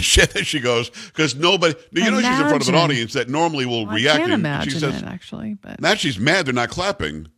She 0.44 0.60
goes 0.60 0.90
because 0.90 1.34
nobody. 1.34 1.74
You 1.92 2.10
know 2.10 2.20
she's 2.20 2.26
in 2.40 2.48
front 2.48 2.62
of 2.62 2.68
an 2.68 2.74
audience 2.74 3.12
that 3.14 3.28
normally 3.28 3.66
will 3.66 3.88
I 3.88 3.94
react. 3.94 4.18
can't 4.18 4.32
imagine 4.32 4.72
she 4.72 4.78
says, 4.78 5.02
it 5.02 5.04
actually, 5.06 5.54
but 5.54 5.80
Now 5.80 5.94
she's 5.94 6.18
mad 6.18 6.46
they're 6.46 6.54
not 6.54 6.70
clapping. 6.70 7.28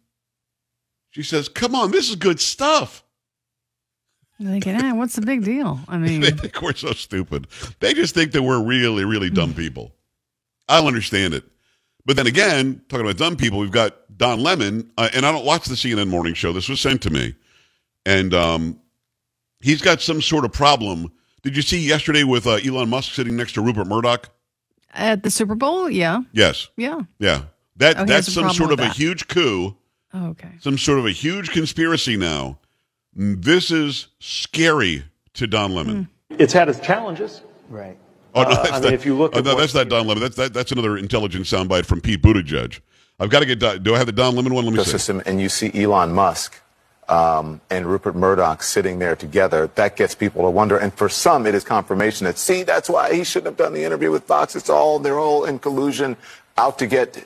She 1.10 1.22
says, 1.22 1.48
"Come 1.48 1.74
on, 1.74 1.90
this 1.90 2.10
is 2.10 2.16
good 2.16 2.40
stuff." 2.40 3.02
Thinking, 4.40 4.76
eh, 4.76 4.92
what's 4.92 5.16
the 5.16 5.22
big 5.22 5.44
deal? 5.44 5.80
I 5.88 5.98
mean, 5.98 6.20
They 6.20 6.30
think 6.30 6.62
we're 6.62 6.74
so 6.74 6.92
stupid. 6.92 7.48
They 7.80 7.92
just 7.94 8.14
think 8.14 8.32
that 8.32 8.42
we're 8.42 8.62
really, 8.62 9.04
really 9.04 9.30
dumb 9.30 9.52
people. 9.52 9.94
I 10.68 10.78
don't 10.78 10.86
understand 10.86 11.34
it. 11.34 11.44
But 12.04 12.16
then 12.16 12.26
again, 12.26 12.82
talking 12.88 13.04
about 13.04 13.16
dumb 13.18 13.36
people, 13.36 13.58
we've 13.58 13.70
got 13.72 13.96
Don 14.16 14.40
Lemon, 14.40 14.90
uh, 14.96 15.08
and 15.12 15.26
I 15.26 15.32
don't 15.32 15.44
watch 15.44 15.66
the 15.66 15.74
CNN 15.74 16.08
morning 16.08 16.34
show. 16.34 16.52
This 16.52 16.68
was 16.68 16.80
sent 16.80 17.02
to 17.02 17.10
me, 17.10 17.34
and 18.06 18.32
um, 18.32 18.80
he's 19.60 19.82
got 19.82 20.00
some 20.00 20.22
sort 20.22 20.44
of 20.44 20.52
problem. 20.52 21.10
Did 21.48 21.56
you 21.56 21.62
see 21.62 21.80
yesterday 21.80 22.24
with 22.24 22.46
uh, 22.46 22.56
Elon 22.62 22.90
Musk 22.90 23.14
sitting 23.14 23.34
next 23.34 23.52
to 23.54 23.62
Rupert 23.62 23.86
Murdoch? 23.86 24.28
at 24.92 25.22
the 25.22 25.30
Super 25.30 25.54
Bowl, 25.54 25.88
yeah, 25.88 26.20
Yes, 26.32 26.68
yeah. 26.76 27.00
yeah. 27.18 27.42
That 27.76 27.96
oh, 28.00 28.04
that's 28.04 28.30
some 28.30 28.50
sort 28.52 28.70
of 28.70 28.78
with 28.80 28.88
a 28.88 28.92
huge 28.92 29.28
coup, 29.28 29.74
Oh, 30.12 30.26
okay. 30.28 30.50
some 30.60 30.76
sort 30.76 30.98
of 30.98 31.06
a 31.06 31.10
huge 31.10 31.50
conspiracy 31.50 32.18
now. 32.18 32.58
This 33.14 33.70
is 33.70 34.08
scary 34.18 35.04
to 35.34 35.46
Don 35.46 35.74
Lemon. 35.74 36.08
It's 36.30 36.52
had 36.52 36.68
its 36.68 36.80
challenges. 36.80 37.40
Right. 37.70 37.96
Oh, 38.34 38.42
no, 38.42 38.48
Uh, 38.50 38.54
that's 38.56 38.70
I 38.70 38.74
mean, 38.74 38.82
not, 38.82 38.92
if 38.92 39.06
you 39.06 39.16
look 39.16 39.32
oh, 39.34 39.38
at 39.38 39.44
no, 39.46 39.54
what- 39.54 39.60
that's 39.60 39.74
not 39.74 39.88
Don 39.88 40.06
Lemon. 40.06 40.22
That's 40.22 40.36
that, 40.36 40.52
that's 40.52 40.70
another 40.72 40.98
intelligent 40.98 41.46
soundbite 41.46 41.86
from 41.86 42.02
Pete 42.02 42.20
Buttigieg. 42.20 42.80
I've 43.18 43.30
got 43.30 43.40
to 43.40 43.46
get. 43.46 43.58
Don, 43.58 43.82
do 43.82 43.94
I 43.94 43.98
have 43.98 44.06
the 44.06 44.12
Don 44.12 44.36
Lemon 44.36 44.52
one? 44.52 44.66
Let 44.66 44.74
me 44.74 44.84
see. 44.84 44.92
ecosystem 44.92 45.22
and 45.24 45.40
you 45.40 45.48
see 45.48 45.70
Elon 45.82 46.12
Musk 46.12 46.60
um, 47.08 47.60
and 47.70 47.86
Rupert 47.86 48.14
Murdoch 48.14 48.62
sitting 48.62 48.98
there 48.98 49.16
together, 49.16 49.70
that 49.74 49.96
gets 49.96 50.14
people 50.14 50.42
to 50.42 50.50
wonder. 50.50 50.76
And 50.76 50.92
for 50.92 51.08
some, 51.08 51.46
it 51.46 51.54
is 51.54 51.64
confirmation 51.64 52.26
that, 52.26 52.38
see, 52.38 52.62
that's 52.62 52.88
why 52.88 53.14
he 53.14 53.24
shouldn't 53.24 53.46
have 53.46 53.56
done 53.56 53.72
the 53.72 53.84
interview 53.84 54.10
with 54.10 54.24
Fox. 54.24 54.54
It's 54.54 54.70
all, 54.70 54.98
they're 54.98 55.18
all 55.18 55.44
in 55.44 55.58
collusion 55.58 56.16
out 56.56 56.78
to 56.80 56.86
get 56.86 57.24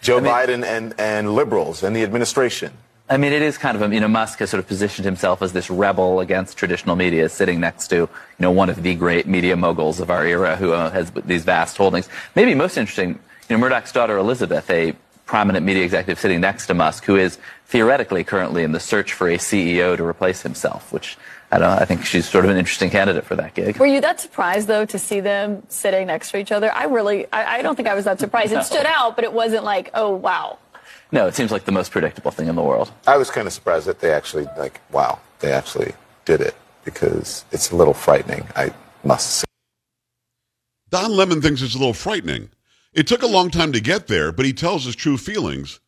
Joe 0.00 0.20
Biden 0.20 0.64
and, 0.64 0.94
and 0.98 1.34
liberals 1.34 1.82
and 1.82 1.94
the 1.94 2.02
administration. 2.02 2.72
I 3.08 3.16
mean, 3.18 3.32
it 3.32 3.42
is 3.42 3.58
kind 3.58 3.76
of, 3.76 3.82
a, 3.82 3.94
you 3.94 4.00
know, 4.00 4.08
Musk 4.08 4.38
has 4.38 4.50
sort 4.50 4.58
of 4.58 4.66
positioned 4.66 5.04
himself 5.04 5.42
as 5.42 5.52
this 5.52 5.68
rebel 5.68 6.20
against 6.20 6.56
traditional 6.56 6.96
media, 6.96 7.28
sitting 7.28 7.60
next 7.60 7.88
to, 7.88 7.96
you 7.96 8.08
know, 8.38 8.50
one 8.50 8.70
of 8.70 8.82
the 8.82 8.94
great 8.94 9.26
media 9.26 9.54
moguls 9.54 10.00
of 10.00 10.10
our 10.10 10.24
era 10.24 10.56
who 10.56 10.72
uh, 10.72 10.90
has 10.90 11.12
these 11.26 11.44
vast 11.44 11.76
holdings. 11.76 12.08
Maybe 12.34 12.54
most 12.54 12.78
interesting, 12.78 13.10
you 13.48 13.56
know, 13.56 13.58
Murdoch's 13.58 13.92
daughter 13.92 14.16
Elizabeth, 14.16 14.70
a 14.70 14.94
prominent 15.32 15.64
media 15.64 15.82
executive 15.82 16.20
sitting 16.20 16.42
next 16.42 16.66
to 16.66 16.74
Musk, 16.74 17.06
who 17.06 17.16
is 17.16 17.38
theoretically 17.64 18.22
currently 18.22 18.64
in 18.64 18.72
the 18.72 18.78
search 18.78 19.14
for 19.14 19.30
a 19.30 19.38
CEO 19.38 19.96
to 19.96 20.04
replace 20.04 20.42
himself, 20.42 20.92
which 20.92 21.16
I 21.50 21.58
don't 21.58 21.70
know, 21.70 21.82
I 21.82 21.86
think 21.86 22.04
she's 22.04 22.28
sort 22.28 22.44
of 22.44 22.50
an 22.50 22.58
interesting 22.58 22.90
candidate 22.90 23.24
for 23.24 23.34
that 23.36 23.54
gig. 23.54 23.78
Were 23.78 23.86
you 23.86 24.02
that 24.02 24.20
surprised 24.20 24.68
though 24.68 24.84
to 24.84 24.98
see 24.98 25.20
them 25.20 25.62
sitting 25.70 26.08
next 26.08 26.32
to 26.32 26.36
each 26.36 26.52
other? 26.52 26.70
I 26.70 26.84
really, 26.84 27.24
I, 27.32 27.60
I 27.60 27.62
don't 27.62 27.76
think 27.76 27.88
I 27.88 27.94
was 27.94 28.04
that 28.04 28.20
surprised. 28.20 28.52
No. 28.52 28.60
It 28.60 28.64
stood 28.64 28.84
out, 28.84 29.16
but 29.16 29.24
it 29.24 29.32
wasn't 29.32 29.64
like, 29.64 29.88
oh 29.94 30.14
wow. 30.14 30.58
No, 31.12 31.26
it 31.26 31.34
seems 31.34 31.50
like 31.50 31.64
the 31.64 31.72
most 31.72 31.92
predictable 31.92 32.30
thing 32.30 32.48
in 32.48 32.54
the 32.54 32.62
world. 32.62 32.92
I 33.06 33.16
was 33.16 33.30
kind 33.30 33.46
of 33.46 33.54
surprised 33.54 33.86
that 33.86 34.00
they 34.00 34.12
actually, 34.12 34.46
like, 34.58 34.82
wow, 34.90 35.18
they 35.40 35.52
actually 35.52 35.94
did 36.26 36.42
it 36.42 36.54
because 36.84 37.46
it's 37.52 37.70
a 37.70 37.76
little 37.76 37.94
frightening, 37.94 38.46
I 38.54 38.74
must 39.02 39.36
say. 39.36 39.44
Don 40.90 41.16
Lemon 41.16 41.40
thinks 41.40 41.62
it's 41.62 41.74
a 41.74 41.78
little 41.78 41.94
frightening. 41.94 42.50
It 42.92 43.06
took 43.06 43.22
a 43.22 43.26
long 43.26 43.50
time 43.50 43.72
to 43.72 43.80
get 43.80 44.06
there, 44.06 44.32
but 44.32 44.44
he 44.44 44.52
tells 44.52 44.84
his 44.84 44.94
true 44.96 45.16
feelings. 45.16 45.80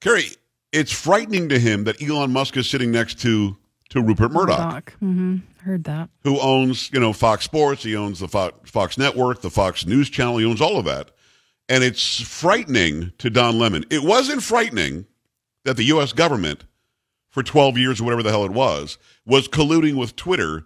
Carrie, 0.00 0.30
it's 0.72 0.92
frightening 0.92 1.48
to 1.48 1.58
him 1.58 1.84
that 1.84 2.00
Elon 2.02 2.30
Musk 2.32 2.56
is 2.56 2.68
sitting 2.68 2.90
next 2.90 3.20
to 3.20 3.56
to 3.90 4.00
Rupert 4.00 4.30
Murdoch, 4.30 4.92
Mm-hmm. 5.02 5.38
Heard 5.64 5.82
that. 5.84 6.08
who 6.22 6.38
owns 6.40 6.90
you 6.92 7.00
know 7.00 7.12
Fox 7.12 7.44
Sports. 7.44 7.82
He 7.82 7.96
owns 7.96 8.20
the 8.20 8.28
Fox, 8.28 8.70
Fox 8.70 8.96
Network, 8.96 9.40
the 9.42 9.50
Fox 9.50 9.84
News 9.84 10.08
Channel. 10.08 10.38
He 10.38 10.46
owns 10.46 10.60
all 10.60 10.78
of 10.78 10.84
that, 10.84 11.10
and 11.68 11.82
it's 11.84 12.20
frightening 12.20 13.12
to 13.18 13.28
Don 13.30 13.58
Lemon. 13.58 13.84
It 13.90 14.04
wasn't 14.04 14.42
frightening 14.44 15.06
that 15.64 15.76
the 15.76 15.84
U.S. 15.86 16.12
government, 16.12 16.64
for 17.30 17.42
12 17.42 17.76
years 17.78 18.00
or 18.00 18.04
whatever 18.04 18.22
the 18.22 18.30
hell 18.30 18.44
it 18.44 18.52
was, 18.52 18.96
was 19.26 19.48
colluding 19.48 19.96
with 19.96 20.14
Twitter 20.16 20.64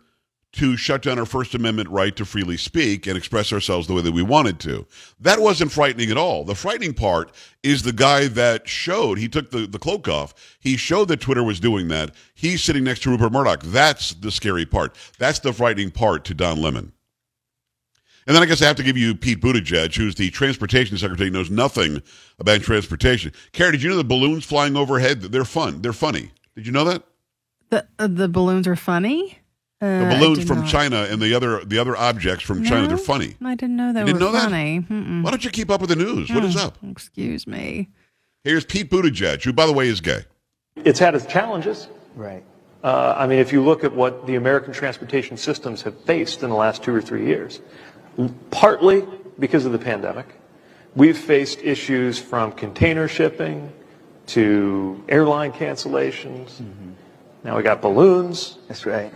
to 0.55 0.77
shut 0.77 1.03
down 1.03 1.19
our 1.19 1.27
First 1.27 1.55
Amendment 1.55 1.89
right 1.89 2.15
to 2.17 2.25
freely 2.25 2.57
speak 2.57 3.07
and 3.07 3.17
express 3.17 3.53
ourselves 3.53 3.87
the 3.87 3.95
way 3.95 4.03
that 4.03 4.13
we 4.13 4.23
wanted 4.23 4.61
to. 4.61 4.87
That 5.21 5.41
wasn't 5.41 5.73
frightening 5.73 6.11
at 6.11 6.17
all. 6.17 6.45
The 6.45 6.55
frightening 6.55 6.95
part 6.95 7.33
is 7.63 7.83
the 7.83 7.93
guy 7.93 8.29
that 8.29 8.69
showed, 8.69 9.19
he 9.19 9.29
took 9.29 9.51
the, 9.51 9.67
the 9.67 9.79
cloak 9.79 10.09
off. 10.09 10.57
He 10.61 10.77
showed 10.77 11.09
that 11.09 11.21
Twitter 11.21 11.43
was 11.43 11.61
doing 11.61 11.89
that. 11.89 12.15
He's 12.35 12.63
sitting 12.63 12.85
next 12.85 13.03
to 13.03 13.11
Rupert 13.11 13.33
Murdoch. 13.33 13.63
That's 13.63 14.15
the 14.15 14.31
scary 14.31 14.67
part. 14.67 14.97
That's 15.19 15.41
the 15.41 15.53
frightening 15.53 15.91
part 15.91 16.25
to 16.27 16.35
Don 16.35 16.61
Lemon. 16.61 16.93
And 18.27 18.35
then 18.35 18.43
I 18.43 18.47
guess 18.47 18.63
I 18.63 18.67
have 18.67 18.77
to 18.77 18.83
give 18.83 18.97
you 18.97 19.15
Pete 19.15 19.41
Buttigieg, 19.41 19.95
who's 19.95 20.15
the 20.15 20.31
transportation 20.31 20.97
secretary, 20.97 21.29
knows 21.31 21.51
nothing 21.51 22.01
about 22.39 22.63
transportation. 22.63 23.33
Carrie, 23.53 23.73
did 23.73 23.83
you 23.83 23.91
know 23.91 23.97
the 23.97 24.05
balloons 24.05 24.47
flying 24.47 24.77
overhead? 24.77 25.21
They're 25.21 25.45
fun. 25.45 25.83
They're 25.83 25.93
funny. 25.93 26.31
Did 26.55 26.67
you 26.67 26.73
know 26.73 26.85
that? 26.85 27.03
The 27.71 27.87
uh, 27.99 28.07
the 28.07 28.29
balloons 28.29 28.67
are 28.67 28.77
funny. 28.77 29.41
Uh, 29.85 30.09
The 30.09 30.17
balloons 30.17 30.45
from 30.45 30.61
not. 30.61 30.69
China 30.69 31.07
and 31.11 31.21
the 31.21 31.35
other 31.35 31.65
the 31.65 31.79
other 31.79 31.97
objects 31.97 32.43
from 32.45 32.65
China. 32.65 32.89
They're 32.89 32.97
funny. 32.97 33.37
I 33.45 33.55
didn't 33.55 33.77
know 33.77 33.93
they 33.93 34.01
You 34.01 34.07
didn't 34.07 34.21
were 34.23 34.33
know 34.33 34.33
that? 34.33 34.51
Mm-mm. 34.51 35.23
Why 35.23 35.31
don't 35.31 35.45
you 35.45 35.51
keep 35.51 35.71
up 35.71 35.81
with 35.81 35.91
the 35.91 35.97
news? 35.97 36.31
What 36.31 36.45
is 36.45 36.57
Oh, 36.57 36.67
up? 36.67 36.79
Excuse 36.91 37.47
me. 37.47 37.89
Here's 38.43 38.65
Pete 38.65 38.91
Buttigieg, 38.91 39.43
who, 39.43 39.53
by 39.53 39.67
the 39.67 39.73
way, 39.73 39.89
is 39.89 40.01
gay. 40.01 40.25
It's 40.77 40.99
had 40.99 41.15
its 41.15 41.27
challenges. 41.27 41.89
Right. 42.15 42.43
Uh, 42.83 43.15
I 43.17 43.27
mean, 43.27 43.39
if 43.39 43.53
you 43.53 43.63
look 43.65 43.85
at 43.85 43.95
what 43.95 44.27
the 44.27 44.35
American 44.35 44.73
transportation 44.75 45.37
systems 45.39 45.81
have 45.83 45.99
faced 46.05 46.43
in 46.43 46.51
the 46.51 46.57
last 46.57 46.83
two 46.83 46.95
or 46.95 47.01
three 47.01 47.27
years, 47.27 47.61
partly 48.51 49.05
because 49.39 49.65
of 49.65 49.73
the 49.73 49.79
pandemic, 49.79 50.27
we've 50.95 51.17
faced 51.17 51.61
issues 51.63 52.19
from 52.19 52.53
container 52.53 53.09
shipping 53.09 53.73
to 54.27 55.03
airline 55.09 55.53
cancellations. 55.53 56.61
Now 57.45 57.57
we 57.57 57.63
got 57.63 57.83
balloons. 57.83 58.57
That's 58.69 58.87
right. 58.87 59.13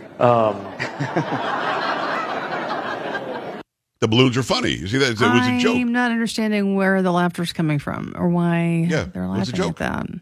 The 4.01 4.07
balloons 4.07 4.37
are 4.37 4.43
funny. 4.43 4.71
You 4.71 4.87
see 4.87 4.97
that? 4.99 5.09
It 5.11 5.19
was 5.19 5.47
a 5.47 5.59
joke. 5.59 5.75
I'm 5.75 5.91
not 5.91 6.11
understanding 6.11 6.75
where 6.75 7.01
the 7.01 7.11
laughter's 7.11 7.51
coming 7.51 7.79
from 7.79 8.13
or 8.17 8.29
why 8.29 8.87
Yeah, 8.89 9.03
they're 9.11 9.23
it 9.23 9.27
was 9.27 9.49
a 9.49 9.51
laughing 9.51 9.55
joke. 9.55 9.81
at 9.81 10.07
that. 10.07 10.19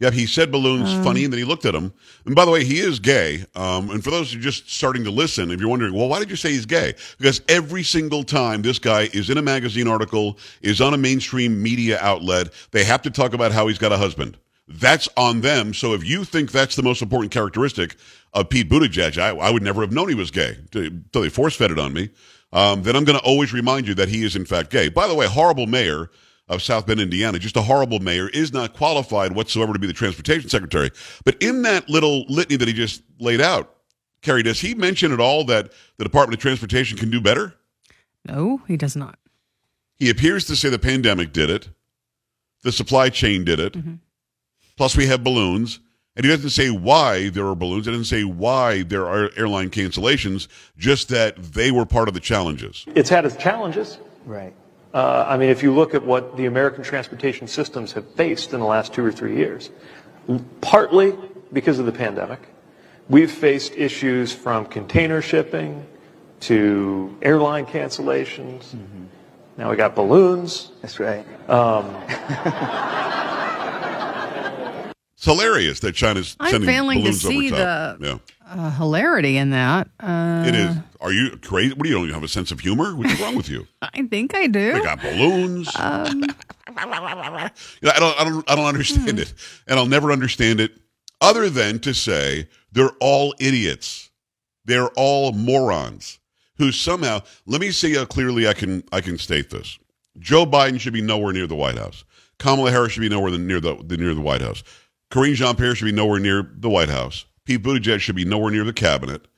Yep, 0.00 0.12
he 0.14 0.26
said 0.26 0.50
balloons 0.50 0.92
Um, 0.92 1.02
funny, 1.04 1.22
and 1.24 1.32
then 1.32 1.38
he 1.38 1.44
looked 1.44 1.64
at 1.64 1.74
him. 1.76 1.92
And 2.26 2.34
by 2.34 2.44
the 2.44 2.50
way, 2.50 2.64
he 2.64 2.80
is 2.80 2.98
gay. 2.98 3.46
Um, 3.54 3.88
and 3.88 4.02
for 4.04 4.10
those 4.10 4.32
who 4.32 4.38
are 4.40 4.42
just 4.42 4.68
starting 4.68 5.04
to 5.04 5.10
listen, 5.12 5.50
if 5.52 5.60
you're 5.60 5.68
wondering, 5.70 5.94
well, 5.94 6.08
why 6.08 6.18
did 6.18 6.28
you 6.28 6.34
say 6.36 6.50
he's 6.50 6.66
gay? 6.66 6.94
Because 7.18 7.40
every 7.48 7.84
single 7.84 8.24
time 8.24 8.60
this 8.62 8.80
guy 8.80 9.08
is 9.14 9.30
in 9.30 9.38
a 9.38 9.42
magazine 9.42 9.86
article, 9.86 10.36
is 10.60 10.80
on 10.80 10.92
a 10.92 10.98
mainstream 10.98 11.62
media 11.62 11.98
outlet, 12.00 12.48
they 12.72 12.82
have 12.84 13.00
to 13.02 13.10
talk 13.10 13.32
about 13.32 13.52
how 13.52 13.68
he's 13.68 13.78
got 13.78 13.92
a 13.92 13.96
husband. 13.96 14.36
That's 14.74 15.08
on 15.16 15.40
them. 15.40 15.74
So 15.74 15.94
if 15.94 16.04
you 16.04 16.24
think 16.24 16.52
that's 16.52 16.76
the 16.76 16.82
most 16.82 17.02
important 17.02 17.32
characteristic 17.32 17.96
of 18.32 18.48
Pete 18.48 18.68
Buttigieg, 18.68 19.18
I, 19.18 19.36
I 19.36 19.50
would 19.50 19.62
never 19.62 19.80
have 19.82 19.92
known 19.92 20.08
he 20.08 20.14
was 20.14 20.30
gay 20.30 20.56
until 20.72 21.22
they 21.22 21.28
force 21.28 21.56
fed 21.56 21.70
it 21.70 21.78
on 21.78 21.92
me. 21.92 22.10
Um, 22.52 22.82
then 22.82 22.96
I'm 22.96 23.04
going 23.04 23.18
to 23.18 23.24
always 23.24 23.52
remind 23.52 23.86
you 23.86 23.94
that 23.94 24.08
he 24.08 24.24
is 24.24 24.36
in 24.36 24.44
fact 24.44 24.70
gay. 24.70 24.88
By 24.88 25.06
the 25.06 25.14
way, 25.14 25.26
horrible 25.26 25.66
mayor 25.66 26.10
of 26.48 26.62
South 26.62 26.86
Bend, 26.86 27.00
Indiana, 27.00 27.38
just 27.38 27.56
a 27.56 27.62
horrible 27.62 27.98
mayor, 27.98 28.28
is 28.28 28.52
not 28.52 28.74
qualified 28.74 29.34
whatsoever 29.34 29.72
to 29.72 29.78
be 29.78 29.86
the 29.86 29.92
transportation 29.92 30.50
secretary. 30.50 30.90
But 31.24 31.42
in 31.42 31.62
that 31.62 31.88
little 31.88 32.24
litany 32.28 32.56
that 32.56 32.68
he 32.68 32.74
just 32.74 33.02
laid 33.18 33.40
out, 33.40 33.74
Carrie, 34.20 34.42
does 34.42 34.60
he 34.60 34.74
mention 34.74 35.12
at 35.12 35.20
all 35.20 35.44
that 35.44 35.72
the 35.96 36.04
Department 36.04 36.38
of 36.38 36.42
Transportation 36.42 36.96
can 36.98 37.10
do 37.10 37.20
better? 37.20 37.54
No, 38.26 38.60
he 38.68 38.76
does 38.76 38.94
not. 38.96 39.18
He 39.96 40.10
appears 40.10 40.44
to 40.46 40.56
say 40.56 40.68
the 40.68 40.78
pandemic 40.78 41.32
did 41.32 41.50
it, 41.50 41.70
the 42.62 42.72
supply 42.72 43.08
chain 43.08 43.44
did 43.44 43.58
it, 43.58 43.76
plus 44.76 44.96
we 44.96 45.06
have 45.06 45.22
balloons. 45.22 45.80
And 46.14 46.26
he 46.26 46.30
doesn't 46.30 46.50
say 46.50 46.68
why 46.68 47.30
there 47.30 47.46
are 47.46 47.54
balloons. 47.54 47.86
He 47.86 47.92
doesn't 47.92 48.04
say 48.04 48.22
why 48.22 48.82
there 48.82 49.06
are 49.06 49.30
airline 49.34 49.70
cancellations, 49.70 50.46
just 50.76 51.08
that 51.08 51.42
they 51.42 51.70
were 51.70 51.86
part 51.86 52.06
of 52.06 52.12
the 52.12 52.20
challenges. 52.20 52.84
It's 52.94 53.08
had 53.08 53.24
its 53.24 53.36
challenges. 53.36 53.98
Right. 54.26 54.52
Uh, 54.92 55.24
I 55.26 55.38
mean, 55.38 55.48
if 55.48 55.62
you 55.62 55.72
look 55.74 55.94
at 55.94 56.04
what 56.04 56.36
the 56.36 56.44
American 56.44 56.84
transportation 56.84 57.48
systems 57.48 57.92
have 57.92 58.06
faced 58.14 58.52
in 58.52 58.60
the 58.60 58.66
last 58.66 58.92
two 58.92 59.02
or 59.02 59.10
three 59.10 59.36
years, 59.36 59.70
partly 60.60 61.14
because 61.50 61.78
of 61.78 61.86
the 61.86 61.92
pandemic, 61.92 62.40
we've 63.08 63.30
faced 63.30 63.72
issues 63.74 64.34
from 64.34 64.66
container 64.66 65.22
shipping 65.22 65.86
to 66.40 67.16
airline 67.22 67.64
cancellations. 67.64 68.74
Now 69.56 69.70
we 69.70 69.76
got 69.76 69.94
balloons. 69.94 70.72
That's 70.82 71.00
right. 71.00 71.24
It's 75.22 75.26
hilarious 75.30 75.78
that 75.80 75.92
China's 75.94 76.36
I'm 76.40 76.50
sending 76.50 76.68
failing 76.68 76.96
to 76.98 77.02
balloons 77.04 77.22
see 77.22 77.52
over 77.52 77.62
top. 77.62 77.98
the- 78.00 78.06
yeah, 78.06 78.18
Uh, 78.44 78.70
hilarity 78.72 79.36
in 79.36 79.50
that. 79.50 79.88
Uh, 80.00 80.42
it 80.48 80.54
is. 80.56 80.76
Are 81.00 81.12
you 81.12 81.38
crazy? 81.40 81.74
What 81.74 81.84
do 81.84 81.88
you 81.90 81.94
don't 81.94 82.08
have 82.10 82.24
a 82.24 82.28
sense 82.28 82.50
of 82.50 82.58
humor? 82.58 82.96
What's 82.96 83.20
wrong 83.20 83.36
with 83.36 83.48
you? 83.48 83.68
I 83.82 84.02
think 84.08 84.34
I 84.34 84.48
do. 84.48 84.72
They 84.72 84.80
got 84.80 85.00
balloons. 85.00 85.70
Um, 85.76 86.22
You 86.22 86.26
know, 86.26 87.90
I 87.94 88.00
don't, 88.00 88.20
I 88.20 88.24
don't, 88.24 88.50
I 88.50 88.56
don't 88.56 88.64
understand 88.66 89.20
it, 89.20 89.32
and 89.68 89.78
I'll 89.78 89.86
never 89.86 90.10
understand 90.10 90.58
it, 90.58 90.72
other 91.20 91.48
than 91.48 91.78
to 91.80 91.94
say 91.94 92.48
they're 92.72 92.90
all 92.98 93.32
idiots. 93.38 94.10
They're 94.64 94.88
all 94.96 95.30
morons 95.32 96.18
who 96.58 96.72
somehow. 96.72 97.20
Let 97.46 97.60
me 97.60 97.70
see 97.70 97.94
how 97.94 98.06
clearly 98.06 98.48
I 98.48 98.54
can, 98.54 98.82
I 98.90 99.00
can 99.00 99.18
state 99.18 99.50
this. 99.50 99.78
Joe 100.18 100.46
Biden 100.46 100.80
should 100.80 100.92
be 100.94 101.00
nowhere 101.02 101.32
near 101.32 101.46
the 101.46 101.54
White 101.54 101.78
House. 101.78 102.04
Kamala 102.40 102.72
Harris 102.72 102.90
should 102.92 103.02
be 103.02 103.08
nowhere 103.08 103.30
near 103.38 103.60
the, 103.60 103.76
the 103.84 103.96
near 103.96 104.14
the 104.14 104.20
White 104.20 104.40
House. 104.40 104.64
Karine 105.12 105.34
Jean-Pierre 105.34 105.74
should 105.74 105.84
be 105.84 105.92
nowhere 105.92 106.18
near 106.18 106.50
the 106.54 106.70
White 106.70 106.88
House. 106.88 107.26
Pete 107.44 107.62
Buttigieg 107.62 108.00
should 108.00 108.16
be 108.16 108.24
nowhere 108.24 108.50
near 108.50 108.64
the 108.64 108.72
cabinet. 108.72 109.28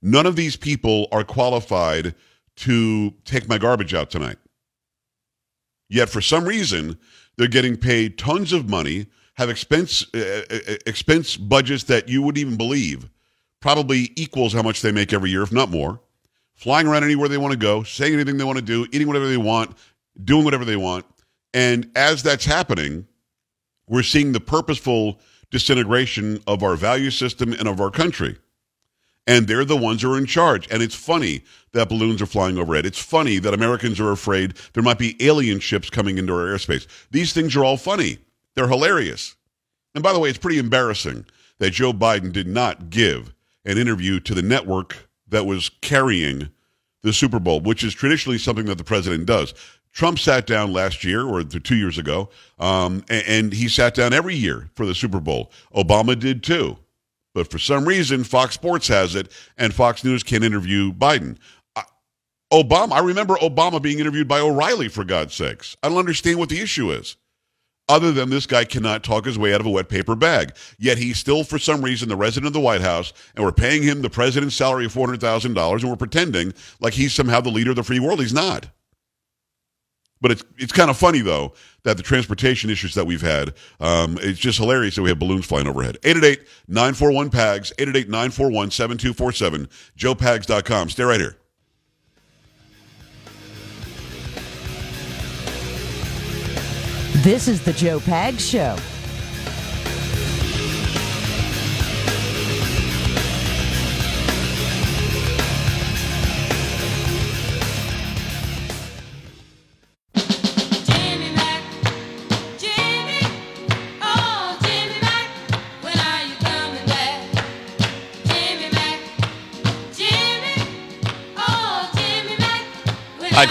None 0.00 0.26
of 0.26 0.36
these 0.36 0.54
people 0.54 1.08
are 1.10 1.24
qualified 1.24 2.14
to 2.56 3.10
take 3.24 3.48
my 3.48 3.58
garbage 3.58 3.94
out 3.94 4.10
tonight. 4.10 4.36
Yet 5.88 6.08
for 6.08 6.20
some 6.20 6.44
reason, 6.44 6.98
they're 7.36 7.48
getting 7.48 7.76
paid 7.76 8.16
tons 8.16 8.52
of 8.52 8.68
money, 8.68 9.06
have 9.34 9.50
expense 9.50 10.06
uh, 10.14 10.42
uh, 10.48 10.76
expense 10.86 11.36
budgets 11.36 11.82
that 11.84 12.08
you 12.08 12.22
wouldn't 12.22 12.38
even 12.40 12.56
believe, 12.56 13.10
probably 13.60 14.12
equals 14.14 14.52
how 14.52 14.62
much 14.62 14.82
they 14.82 14.92
make 14.92 15.12
every 15.12 15.30
year, 15.30 15.42
if 15.42 15.50
not 15.50 15.68
more. 15.68 16.00
Flying 16.54 16.86
around 16.86 17.02
anywhere 17.02 17.28
they 17.28 17.38
want 17.38 17.50
to 17.50 17.58
go, 17.58 17.82
saying 17.82 18.14
anything 18.14 18.36
they 18.36 18.44
want 18.44 18.58
to 18.58 18.64
do, 18.64 18.86
eating 18.92 19.08
whatever 19.08 19.26
they 19.26 19.36
want, 19.36 19.76
doing 20.22 20.44
whatever 20.44 20.64
they 20.64 20.76
want. 20.76 21.04
And 21.52 21.90
as 21.96 22.22
that's 22.22 22.44
happening, 22.44 23.08
we're 23.88 24.02
seeing 24.02 24.32
the 24.32 24.40
purposeful 24.40 25.20
disintegration 25.50 26.42
of 26.46 26.62
our 26.62 26.76
value 26.76 27.10
system 27.10 27.52
and 27.52 27.68
of 27.68 27.80
our 27.80 27.90
country. 27.90 28.36
And 29.26 29.46
they're 29.46 29.64
the 29.64 29.76
ones 29.76 30.02
who 30.02 30.12
are 30.12 30.18
in 30.18 30.26
charge. 30.26 30.68
And 30.70 30.82
it's 30.82 30.94
funny 30.94 31.42
that 31.72 31.88
balloons 31.88 32.20
are 32.20 32.26
flying 32.26 32.58
overhead. 32.58 32.84
It's 32.86 33.02
funny 33.02 33.38
that 33.38 33.54
Americans 33.54 33.98
are 33.98 34.12
afraid 34.12 34.54
there 34.74 34.82
might 34.82 34.98
be 34.98 35.16
alien 35.24 35.60
ships 35.60 35.88
coming 35.88 36.18
into 36.18 36.34
our 36.34 36.46
airspace. 36.46 36.86
These 37.10 37.32
things 37.32 37.56
are 37.56 37.64
all 37.64 37.76
funny. 37.76 38.18
They're 38.54 38.68
hilarious. 38.68 39.34
And 39.94 40.02
by 40.02 40.12
the 40.12 40.18
way, 40.18 40.28
it's 40.28 40.38
pretty 40.38 40.58
embarrassing 40.58 41.24
that 41.58 41.70
Joe 41.70 41.92
Biden 41.92 42.32
did 42.32 42.46
not 42.46 42.90
give 42.90 43.32
an 43.64 43.78
interview 43.78 44.20
to 44.20 44.34
the 44.34 44.42
network 44.42 45.08
that 45.28 45.46
was 45.46 45.70
carrying 45.80 46.50
the 47.02 47.12
Super 47.12 47.38
Bowl, 47.38 47.60
which 47.60 47.84
is 47.84 47.94
traditionally 47.94 48.38
something 48.38 48.66
that 48.66 48.78
the 48.78 48.84
president 48.84 49.26
does. 49.26 49.54
Trump 49.94 50.18
sat 50.18 50.46
down 50.46 50.72
last 50.72 51.04
year 51.04 51.24
or 51.24 51.42
two 51.44 51.76
years 51.76 51.98
ago, 51.98 52.28
um, 52.58 53.04
a- 53.08 53.30
and, 53.30 53.52
he 53.52 53.68
sat 53.68 53.94
down 53.94 54.12
every 54.12 54.34
year 54.34 54.68
for 54.74 54.84
the 54.84 54.94
Super 54.94 55.20
Bowl. 55.20 55.52
Obama 55.74 56.18
did 56.18 56.42
too. 56.42 56.76
But 57.32 57.50
for 57.50 57.58
some 57.58 57.84
reason, 57.86 58.24
Fox 58.24 58.54
Sports 58.54 58.88
has 58.88 59.14
it, 59.14 59.30
and 59.56 59.72
Fox 59.72 60.04
News 60.04 60.22
can't 60.22 60.44
interview 60.44 60.92
Biden. 60.92 61.36
Obama, 62.52 62.92
I 62.92 63.00
remember 63.00 63.34
Obama 63.36 63.80
being 63.82 63.98
interviewed 63.98 64.28
by 64.28 64.38
O'Reilly, 64.38 64.88
for 64.88 65.02
God's 65.02 65.34
sakes. 65.34 65.76
I 65.82 65.88
don't 65.88 65.98
understand 65.98 66.38
what 66.38 66.48
the 66.48 66.60
issue 66.60 66.92
is 66.92 67.16
other 67.88 68.12
than 68.12 68.30
this 68.30 68.46
guy 68.46 68.64
cannot 68.64 69.02
talk 69.02 69.24
his 69.26 69.38
way 69.38 69.52
out 69.52 69.60
of 69.60 69.66
a 69.66 69.70
wet 69.70 69.88
paper 69.88 70.14
bag. 70.14 70.54
Yet 70.78 70.98
he's 70.98 71.18
still, 71.18 71.44
for 71.44 71.58
some 71.58 71.82
reason, 71.82 72.08
the 72.08 72.16
resident 72.16 72.46
of 72.46 72.52
the 72.52 72.60
White 72.60 72.80
House, 72.80 73.12
and 73.34 73.44
we're 73.44 73.52
paying 73.52 73.82
him 73.82 74.02
the 74.02 74.10
president's 74.10 74.54
salary 74.54 74.86
of 74.86 74.94
$400,000, 74.94 75.80
and 75.80 75.90
we're 75.90 75.96
pretending 75.96 76.54
like 76.80 76.94
he's 76.94 77.12
somehow 77.12 77.40
the 77.40 77.50
leader 77.50 77.70
of 77.70 77.76
the 77.76 77.82
free 77.82 78.00
world. 78.00 78.20
He's 78.20 78.32
not. 78.32 78.68
But 80.24 80.30
it's 80.30 80.44
it's 80.56 80.72
kind 80.72 80.88
of 80.88 80.96
funny 80.96 81.20
though 81.20 81.52
that 81.82 81.98
the 81.98 82.02
transportation 82.02 82.70
issues 82.70 82.94
that 82.94 83.04
we've 83.04 83.20
had, 83.20 83.52
um, 83.78 84.16
it's 84.22 84.38
just 84.38 84.56
hilarious 84.56 84.94
that 84.94 85.02
we 85.02 85.10
have 85.10 85.18
balloons 85.18 85.44
flying 85.44 85.68
overhead. 85.68 85.98
888-941-PAGS, 86.00 87.74
888-941-7247, 87.76 89.68
joepags.com. 89.98 90.88
Stay 90.88 91.02
right 91.02 91.20
here. 91.20 91.36
This 97.22 97.46
is 97.46 97.62
the 97.62 97.74
Joe 97.74 97.98
Pags 97.98 98.50
Show. 98.50 98.78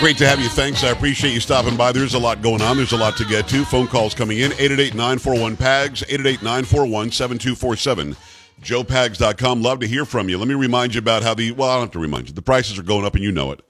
Great 0.04 0.18
to 0.18 0.28
have 0.28 0.42
you. 0.42 0.50
Thanks. 0.50 0.84
I 0.84 0.90
appreciate 0.90 1.34
you 1.34 1.40
stopping 1.40 1.78
by. 1.78 1.94
There's 1.94 2.14
a 2.14 2.20
lot 2.20 2.42
going 2.42 2.62
on. 2.62 2.76
There's 2.76 2.92
a 2.92 2.98
lot 2.98 3.16
to 3.16 3.24
get 3.24 3.48
to. 3.48 3.64
Phone 3.64 3.88
calls 3.88 4.14
coming 4.14 4.40
in 4.40 4.52
888 4.52 4.96
941 4.96 5.56
PAGS, 5.56 6.04
888 6.04 6.44
941 6.44 7.12
7247. 7.12 8.18
JoePags.com. 8.62 9.62
Love 9.62 9.80
to 9.80 9.88
hear 9.88 10.04
from 10.04 10.28
you. 10.28 10.38
Let 10.38 10.50
me 10.50 10.56
remind 10.56 10.94
you 10.94 11.00
about 11.00 11.24
how 11.24 11.34
the, 11.34 11.54
well, 11.54 11.70
I 11.70 11.76
don't 11.76 11.84
have 11.84 11.92
to 11.92 12.00
remind 12.00 12.28
you. 12.28 12.34
The 12.34 12.42
prices 12.42 12.78
are 12.78 12.84
going 12.84 13.06
up 13.06 13.16
and 13.16 13.24
you 13.24 13.32
know 13.32 13.54
it. 13.54 13.62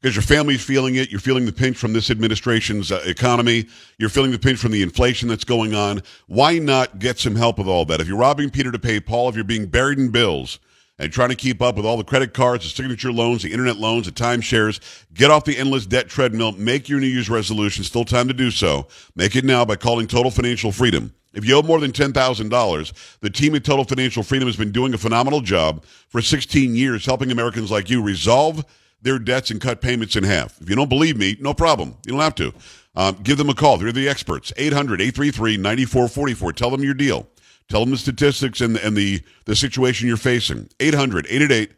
Because 0.00 0.16
your 0.16 0.24
family's 0.24 0.64
feeling 0.64 0.96
it. 0.96 1.12
You're 1.12 1.20
feeling 1.20 1.46
the 1.46 1.52
pinch 1.52 1.76
from 1.76 1.92
this 1.92 2.10
administration's 2.10 2.90
uh, 2.90 3.00
economy. 3.06 3.66
You're 3.96 4.10
feeling 4.10 4.32
the 4.32 4.40
pinch 4.40 4.58
from 4.58 4.72
the 4.72 4.82
inflation 4.82 5.28
that's 5.28 5.44
going 5.44 5.76
on. 5.76 6.02
Why 6.26 6.58
not 6.58 6.98
get 6.98 7.20
some 7.20 7.36
help 7.36 7.58
with 7.58 7.68
all 7.68 7.84
that? 7.84 8.00
If 8.00 8.08
you're 8.08 8.18
robbing 8.18 8.50
Peter 8.50 8.72
to 8.72 8.78
pay 8.80 8.98
Paul, 8.98 9.28
if 9.28 9.36
you're 9.36 9.44
being 9.44 9.66
buried 9.66 10.00
in 10.00 10.10
bills, 10.10 10.58
and 10.98 11.12
trying 11.12 11.28
to 11.28 11.34
keep 11.34 11.60
up 11.60 11.76
with 11.76 11.84
all 11.84 11.96
the 11.96 12.04
credit 12.04 12.32
cards, 12.32 12.64
the 12.64 12.70
signature 12.70 13.12
loans, 13.12 13.42
the 13.42 13.52
internet 13.52 13.76
loans, 13.76 14.06
the 14.06 14.12
timeshares. 14.12 14.80
Get 15.12 15.30
off 15.30 15.44
the 15.44 15.58
endless 15.58 15.86
debt 15.86 16.08
treadmill. 16.08 16.52
Make 16.52 16.88
your 16.88 17.00
New 17.00 17.06
Year's 17.06 17.28
resolution. 17.28 17.84
Still 17.84 18.04
time 18.04 18.28
to 18.28 18.34
do 18.34 18.50
so. 18.50 18.88
Make 19.14 19.36
it 19.36 19.44
now 19.44 19.64
by 19.64 19.76
calling 19.76 20.06
Total 20.06 20.30
Financial 20.30 20.72
Freedom. 20.72 21.12
If 21.34 21.44
you 21.44 21.56
owe 21.56 21.62
more 21.62 21.80
than 21.80 21.92
$10,000, 21.92 23.18
the 23.20 23.30
team 23.30 23.54
at 23.54 23.64
Total 23.64 23.84
Financial 23.84 24.22
Freedom 24.22 24.48
has 24.48 24.56
been 24.56 24.72
doing 24.72 24.94
a 24.94 24.98
phenomenal 24.98 25.42
job 25.42 25.84
for 26.08 26.22
16 26.22 26.74
years 26.74 27.04
helping 27.04 27.30
Americans 27.30 27.70
like 27.70 27.90
you 27.90 28.02
resolve 28.02 28.64
their 29.02 29.18
debts 29.18 29.50
and 29.50 29.60
cut 29.60 29.82
payments 29.82 30.16
in 30.16 30.24
half. 30.24 30.58
If 30.62 30.70
you 30.70 30.76
don't 30.76 30.88
believe 30.88 31.18
me, 31.18 31.36
no 31.38 31.52
problem. 31.52 31.94
You 32.06 32.12
don't 32.12 32.22
have 32.22 32.34
to. 32.36 32.54
Um, 32.94 33.18
give 33.22 33.36
them 33.36 33.50
a 33.50 33.54
call. 33.54 33.76
They're 33.76 33.92
the 33.92 34.08
experts. 34.08 34.50
800 34.56 35.02
833 35.02 35.58
9444. 35.58 36.52
Tell 36.54 36.70
them 36.70 36.82
your 36.82 36.94
deal. 36.94 37.28
Tell 37.68 37.80
them 37.80 37.90
the 37.90 37.96
statistics 37.96 38.60
and, 38.60 38.76
and 38.76 38.96
the, 38.96 39.22
the 39.44 39.56
situation 39.56 40.06
you're 40.06 40.16
facing. 40.16 40.68
800 40.80 41.26
888 41.26 41.72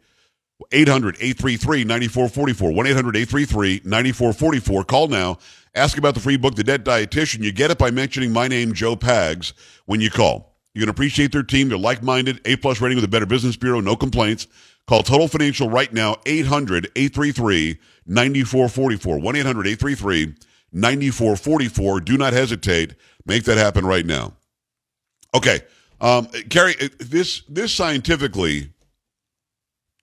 800 0.71 1.15
833 1.15 1.83
9444. 1.85 2.71
1 2.71 2.87
800 2.87 3.15
833 3.15 3.81
9444. 3.85 4.83
Call 4.83 5.07
now. 5.07 5.37
Ask 5.75 5.97
about 5.97 6.15
the 6.15 6.19
free 6.19 6.37
book, 6.37 6.55
The 6.55 6.63
Debt 6.63 6.83
Dietitian. 6.83 7.43
You 7.43 7.51
get 7.51 7.71
it 7.71 7.77
by 7.77 7.91
mentioning 7.91 8.33
my 8.33 8.47
name, 8.47 8.73
Joe 8.73 8.95
Pags, 8.95 9.53
when 9.85 10.01
you 10.01 10.09
call. 10.09 10.55
You're 10.73 10.81
going 10.81 10.93
to 10.93 10.97
appreciate 10.97 11.31
their 11.31 11.43
team. 11.43 11.69
They're 11.69 11.77
like 11.77 12.03
minded, 12.03 12.41
A 12.45 12.55
plus 12.55 12.81
rating 12.81 12.97
with 12.97 13.05
a 13.05 13.09
Better 13.09 13.25
Business 13.25 13.55
Bureau, 13.55 13.79
no 13.79 13.95
complaints. 13.95 14.47
Call 14.87 15.03
Total 15.03 15.27
Financial 15.27 15.69
right 15.69 15.91
now, 15.93 16.15
800 16.25 16.91
833 16.95 17.79
9444. 18.05 19.19
1 19.19 19.35
800 19.35 19.67
833 19.67 20.35
9444. 20.71 21.99
Do 22.01 22.17
not 22.17 22.33
hesitate. 22.33 22.95
Make 23.25 23.43
that 23.43 23.57
happen 23.57 23.85
right 23.85 24.05
now. 24.05 24.33
Okay. 25.35 25.61
Um, 26.01 26.27
Carrie, 26.49 26.75
this, 26.99 27.41
this 27.49 27.73
scientifically 27.73 28.71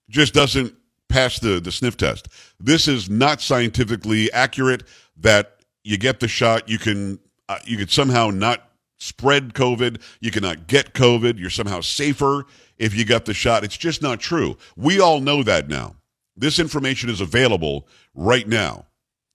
just 0.09 0.33
doesn't 0.33 0.75
pass 1.09 1.39
the, 1.39 1.59
the 1.59 1.71
sniff 1.71 1.97
test. 1.97 2.27
This 2.59 2.87
is 2.87 3.09
not 3.09 3.41
scientifically 3.41 4.31
accurate 4.31 4.83
that 5.17 5.57
you 5.83 5.97
get 5.97 6.19
the 6.19 6.27
shot, 6.27 6.67
you 6.67 6.77
can 6.77 7.19
uh, 7.49 7.59
you 7.63 7.77
could 7.77 7.89
somehow 7.89 8.29
not 8.29 8.71
spread 8.99 9.53
COVID, 9.53 10.01
you 10.19 10.31
cannot 10.31 10.67
get 10.67 10.93
COVID, 10.93 11.39
you're 11.39 11.49
somehow 11.49 11.79
safer 11.79 12.45
if 12.77 12.93
you 12.93 13.05
got 13.05 13.25
the 13.25 13.33
shot. 13.33 13.63
It's 13.63 13.77
just 13.77 14.01
not 14.01 14.19
true. 14.19 14.57
We 14.75 14.99
all 14.99 15.21
know 15.21 15.43
that 15.43 15.69
now. 15.69 15.95
This 16.35 16.59
information 16.59 17.09
is 17.09 17.21
available 17.21 17.87
right 18.13 18.47
now. 18.47 18.85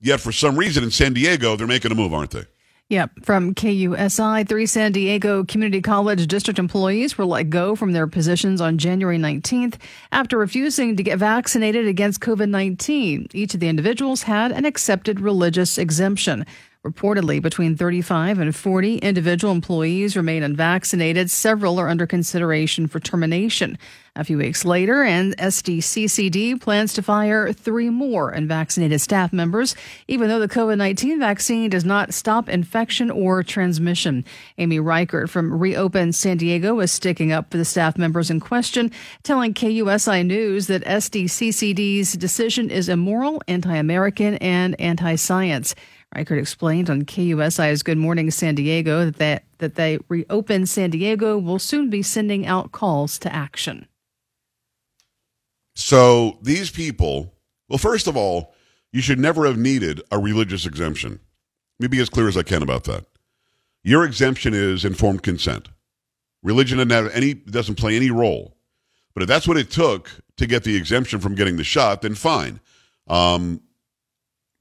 Yet 0.01 0.21
for 0.21 0.33
some 0.33 0.57
reason 0.57 0.85
in 0.85 0.91
San 0.91 1.15
Diego, 1.15 1.57
they're 1.57 1.67
making 1.67 1.93
a 1.93 1.95
move, 1.95 2.13
aren't 2.13 2.33
they? 2.33 2.45
Yep. 2.89 3.11
From 3.23 3.55
KUSI, 3.55 4.47
three 4.47 4.67
San 4.67 4.93
Diego 4.93 5.45
Community 5.45 5.81
College 5.81 6.27
district 6.27 6.59
employees 6.59 7.17
were 7.17 7.25
let 7.25 7.49
go 7.49 7.75
from 7.75 7.93
their 7.93 8.07
positions 8.07 8.61
on 8.61 8.77
January 8.77 9.17
19th 9.17 9.77
after 10.11 10.37
refusing 10.37 10.97
to 10.97 11.03
get 11.03 11.19
vaccinated 11.19 11.87
against 11.87 12.21
COVID 12.21 12.51
19. 12.51 13.29
Each 13.33 13.55
of 13.55 13.61
the 13.61 13.69
individuals 13.69 14.25
had 14.25 14.53
an 14.53 14.67
accepted 14.67 15.21
religious 15.21 15.79
exemption. 15.79 16.45
Reportedly, 16.85 17.41
between 17.41 17.77
35 17.77 18.41
and 18.41 18.57
40 18.57 18.97
individual 18.97 19.53
employees 19.53 20.17
remain 20.17 20.43
unvaccinated. 20.43 21.31
Several 21.31 21.79
are 21.79 21.89
under 21.89 22.09
consideration 22.09 22.89
for 22.89 22.99
termination. 22.99 23.79
A 24.17 24.25
few 24.25 24.37
weeks 24.37 24.65
later, 24.65 25.05
and 25.05 25.37
SDCCD 25.39 26.61
plans 26.61 26.93
to 26.95 27.03
fire 27.03 27.53
three 27.53 27.89
more 27.89 28.31
unvaccinated 28.31 29.01
staff 29.01 29.33
members, 29.33 29.77
even 30.09 30.29
though 30.29 30.41
the 30.41 30.49
COVID 30.49 30.77
19 30.77 31.21
vaccine 31.21 31.71
does 31.71 31.85
not 31.85 32.13
stop 32.13 32.49
infection 32.49 33.13
or 33.13 33.45
transmission. 33.45 34.25
Amy 34.59 34.81
Reichert 34.81 35.31
from 35.31 35.57
Reopen 35.57 36.13
San 36.13 36.37
Diego 36.37 36.81
is 36.81 36.91
sticking 36.91 37.31
up 37.31 37.53
for 37.53 37.59
the 37.59 37.65
staff 37.65 37.97
members 37.97 38.29
in 38.29 38.41
question, 38.41 38.91
telling 39.23 39.55
KUSI 39.55 40.27
News 40.27 40.67
that 40.67 40.85
SDCCD's 40.85 42.15
decision 42.15 42.71
is 42.71 42.89
immoral, 42.89 43.41
anti 43.47 43.77
American, 43.77 44.35
and 44.39 44.79
anti 44.81 45.15
science. 45.15 45.77
Reichert 46.15 46.39
explained 46.39 46.91
on 46.91 47.03
KUSI's 47.03 47.83
Good 47.83 47.99
Morning 47.99 48.31
San 48.31 48.55
Diego 48.55 49.07
that 49.07 49.17
they, 49.17 49.41
that 49.59 49.75
they 49.77 49.99
reopen 50.09 50.67
San 50.67 50.91
Diego 50.91 51.39
will 51.39 51.59
soon 51.59 51.91
be 51.91 52.03
sending 52.03 52.47
out 52.47 52.73
calls 52.73 53.19
to 53.21 53.33
action. 53.33 53.87
So 55.75 56.39
these 56.43 56.71
people, 56.71 57.35
well, 57.69 57.79
first 57.79 58.07
of 58.07 58.17
all, 58.17 58.55
you 58.93 59.01
should 59.01 59.19
never 59.19 59.47
have 59.47 59.57
needed 59.57 60.03
a 60.11 60.19
religious 60.19 60.67
exemption. 60.67 61.21
Let 61.81 61.91
me 61.91 61.97
be 61.97 62.03
as 62.03 62.11
clear 62.11 62.29
as 62.29 62.37
I 62.37 62.43
can 62.43 62.63
about 62.63 62.85
that. 62.85 63.07
Your 63.83 64.05
exemption 64.05 64.53
is 64.55 64.85
informed 64.85 65.23
consent. 65.23 65.69
Religion 66.43 66.79
doesn't 66.79 66.91
have 66.91 67.11
any 67.13 67.35
doesn't 67.35 67.77
play 67.77 67.97
any 67.97 68.11
role. 68.11 68.57
But 69.15 69.23
if 69.23 69.29
that's 69.29 69.49
what 69.49 69.57
it 69.57 69.71
took 69.71 70.11
to 70.37 70.47
get 70.47 70.65
the 70.65 70.77
exemption 70.77 71.21
from 71.21 71.35
getting 71.35 71.57
the 71.57 71.65
shot, 71.65 72.03
then 72.03 72.15
fine. 72.15 72.61
Um, 73.09 73.61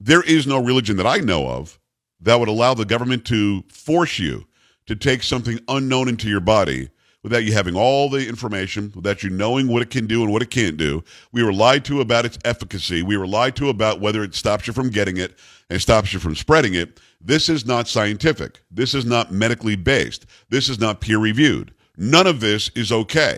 there 0.03 0.23
is 0.23 0.47
no 0.47 0.63
religion 0.63 0.97
that 0.97 1.05
I 1.05 1.17
know 1.17 1.47
of 1.47 1.79
that 2.21 2.39
would 2.39 2.49
allow 2.49 2.73
the 2.73 2.85
government 2.85 3.23
to 3.25 3.63
force 3.69 4.17
you 4.17 4.45
to 4.87 4.95
take 4.95 5.21
something 5.21 5.59
unknown 5.67 6.09
into 6.09 6.27
your 6.27 6.39
body 6.39 6.89
without 7.21 7.43
you 7.43 7.53
having 7.53 7.75
all 7.75 8.09
the 8.09 8.27
information, 8.27 8.91
without 8.95 9.21
you 9.21 9.29
knowing 9.29 9.67
what 9.67 9.83
it 9.83 9.91
can 9.91 10.07
do 10.07 10.23
and 10.23 10.31
what 10.31 10.41
it 10.41 10.49
can't 10.49 10.75
do. 10.75 11.03
We 11.31 11.43
were 11.43 11.53
lied 11.53 11.85
to 11.85 12.01
about 12.01 12.25
its 12.25 12.39
efficacy. 12.43 13.03
We 13.03 13.15
were 13.15 13.27
lied 13.27 13.55
to 13.57 13.69
about 13.69 14.01
whether 14.01 14.23
it 14.23 14.33
stops 14.33 14.65
you 14.65 14.73
from 14.73 14.89
getting 14.89 15.17
it 15.17 15.37
and 15.69 15.79
stops 15.79 16.13
you 16.13 16.19
from 16.19 16.35
spreading 16.35 16.73
it. 16.73 16.99
This 17.23 17.47
is 17.47 17.67
not 17.67 17.87
scientific. 17.87 18.63
This 18.71 18.95
is 18.95 19.05
not 19.05 19.31
medically 19.31 19.75
based. 19.75 20.25
This 20.49 20.67
is 20.67 20.79
not 20.79 20.99
peer 21.01 21.19
reviewed. 21.19 21.75
None 21.95 22.25
of 22.25 22.39
this 22.39 22.69
is 22.69 22.91
okay. 22.91 23.37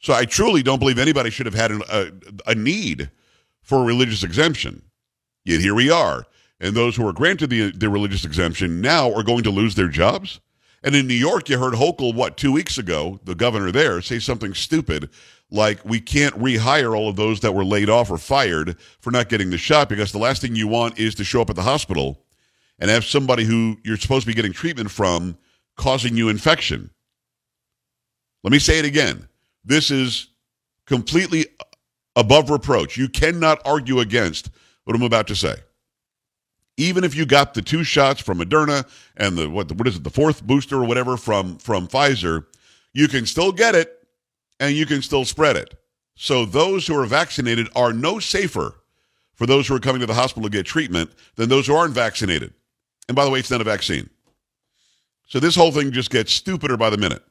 So 0.00 0.14
I 0.14 0.24
truly 0.24 0.62
don't 0.62 0.78
believe 0.78 0.98
anybody 0.98 1.28
should 1.28 1.46
have 1.46 1.54
had 1.54 1.72
an, 1.72 1.82
a, 1.90 2.10
a 2.46 2.54
need 2.54 3.10
for 3.60 3.82
a 3.82 3.84
religious 3.84 4.22
exemption. 4.22 4.80
Yet 5.46 5.60
here 5.60 5.74
we 5.74 5.90
are. 5.90 6.26
And 6.60 6.74
those 6.74 6.96
who 6.96 7.06
are 7.06 7.12
granted 7.12 7.50
the, 7.50 7.70
the 7.70 7.88
religious 7.88 8.24
exemption 8.24 8.80
now 8.80 9.12
are 9.14 9.22
going 9.22 9.44
to 9.44 9.50
lose 9.50 9.76
their 9.76 9.88
jobs. 9.88 10.40
And 10.82 10.94
in 10.94 11.06
New 11.06 11.14
York, 11.14 11.48
you 11.48 11.58
heard 11.58 11.74
Hochul, 11.74 12.14
what, 12.14 12.36
two 12.36 12.52
weeks 12.52 12.76
ago, 12.76 13.20
the 13.24 13.34
governor 13.34 13.70
there, 13.70 14.02
say 14.02 14.18
something 14.18 14.52
stupid 14.52 15.08
like, 15.50 15.84
we 15.84 16.00
can't 16.00 16.34
rehire 16.34 16.96
all 16.96 17.08
of 17.08 17.14
those 17.16 17.40
that 17.40 17.54
were 17.54 17.64
laid 17.64 17.88
off 17.88 18.10
or 18.10 18.18
fired 18.18 18.76
for 18.98 19.12
not 19.12 19.28
getting 19.28 19.50
the 19.50 19.58
shot 19.58 19.88
because 19.88 20.10
the 20.10 20.18
last 20.18 20.42
thing 20.42 20.56
you 20.56 20.66
want 20.66 20.98
is 20.98 21.14
to 21.14 21.24
show 21.24 21.40
up 21.40 21.50
at 21.50 21.56
the 21.56 21.62
hospital 21.62 22.24
and 22.80 22.90
have 22.90 23.04
somebody 23.04 23.44
who 23.44 23.76
you're 23.84 23.96
supposed 23.96 24.22
to 24.22 24.26
be 24.26 24.34
getting 24.34 24.52
treatment 24.52 24.90
from 24.90 25.38
causing 25.76 26.16
you 26.16 26.28
infection. 26.28 26.90
Let 28.42 28.50
me 28.50 28.58
say 28.58 28.80
it 28.80 28.84
again. 28.84 29.28
This 29.64 29.90
is 29.92 30.28
completely 30.86 31.46
above 32.16 32.50
reproach. 32.50 32.96
You 32.96 33.08
cannot 33.08 33.60
argue 33.64 34.00
against 34.00 34.50
what 34.86 34.94
I'm 34.94 35.02
about 35.02 35.26
to 35.26 35.36
say. 35.36 35.56
Even 36.76 37.02
if 37.04 37.14
you 37.14 37.26
got 37.26 37.54
the 37.54 37.62
two 37.62 37.82
shots 37.82 38.20
from 38.20 38.38
Moderna 38.38 38.86
and 39.16 39.36
the 39.36 39.50
what 39.50 39.72
what 39.72 39.88
is 39.88 39.96
it 39.96 40.04
the 40.04 40.10
fourth 40.10 40.42
booster 40.44 40.76
or 40.76 40.84
whatever 40.84 41.16
from 41.16 41.58
from 41.58 41.88
Pfizer, 41.88 42.46
you 42.92 43.08
can 43.08 43.26
still 43.26 43.50
get 43.50 43.74
it 43.74 44.06
and 44.60 44.76
you 44.76 44.86
can 44.86 45.02
still 45.02 45.24
spread 45.24 45.56
it. 45.56 45.74
So 46.14 46.44
those 46.44 46.86
who 46.86 46.98
are 46.98 47.04
vaccinated 47.04 47.68
are 47.74 47.92
no 47.92 48.20
safer 48.20 48.74
for 49.34 49.46
those 49.46 49.66
who 49.66 49.74
are 49.74 49.80
coming 49.80 50.00
to 50.00 50.06
the 50.06 50.14
hospital 50.14 50.44
to 50.44 50.50
get 50.50 50.66
treatment 50.66 51.10
than 51.34 51.48
those 51.48 51.66
who 51.66 51.74
aren't 51.74 51.94
vaccinated. 51.94 52.54
And 53.08 53.16
by 53.16 53.24
the 53.24 53.30
way, 53.30 53.40
it's 53.40 53.50
not 53.50 53.60
a 53.60 53.64
vaccine. 53.64 54.08
So 55.26 55.40
this 55.40 55.56
whole 55.56 55.72
thing 55.72 55.90
just 55.90 56.10
gets 56.10 56.32
stupider 56.32 56.76
by 56.76 56.90
the 56.90 56.96
minute. 56.96 57.22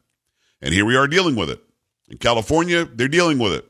And 0.62 0.74
here 0.74 0.86
we 0.86 0.98
are 0.98 1.08
dealing 1.08 1.36
with 1.36 1.50
it. 1.50 1.64
In 2.10 2.18
California, 2.18 2.86
they're 2.86 3.08
dealing 3.08 3.40
with 3.40 3.54
it. 3.54 3.66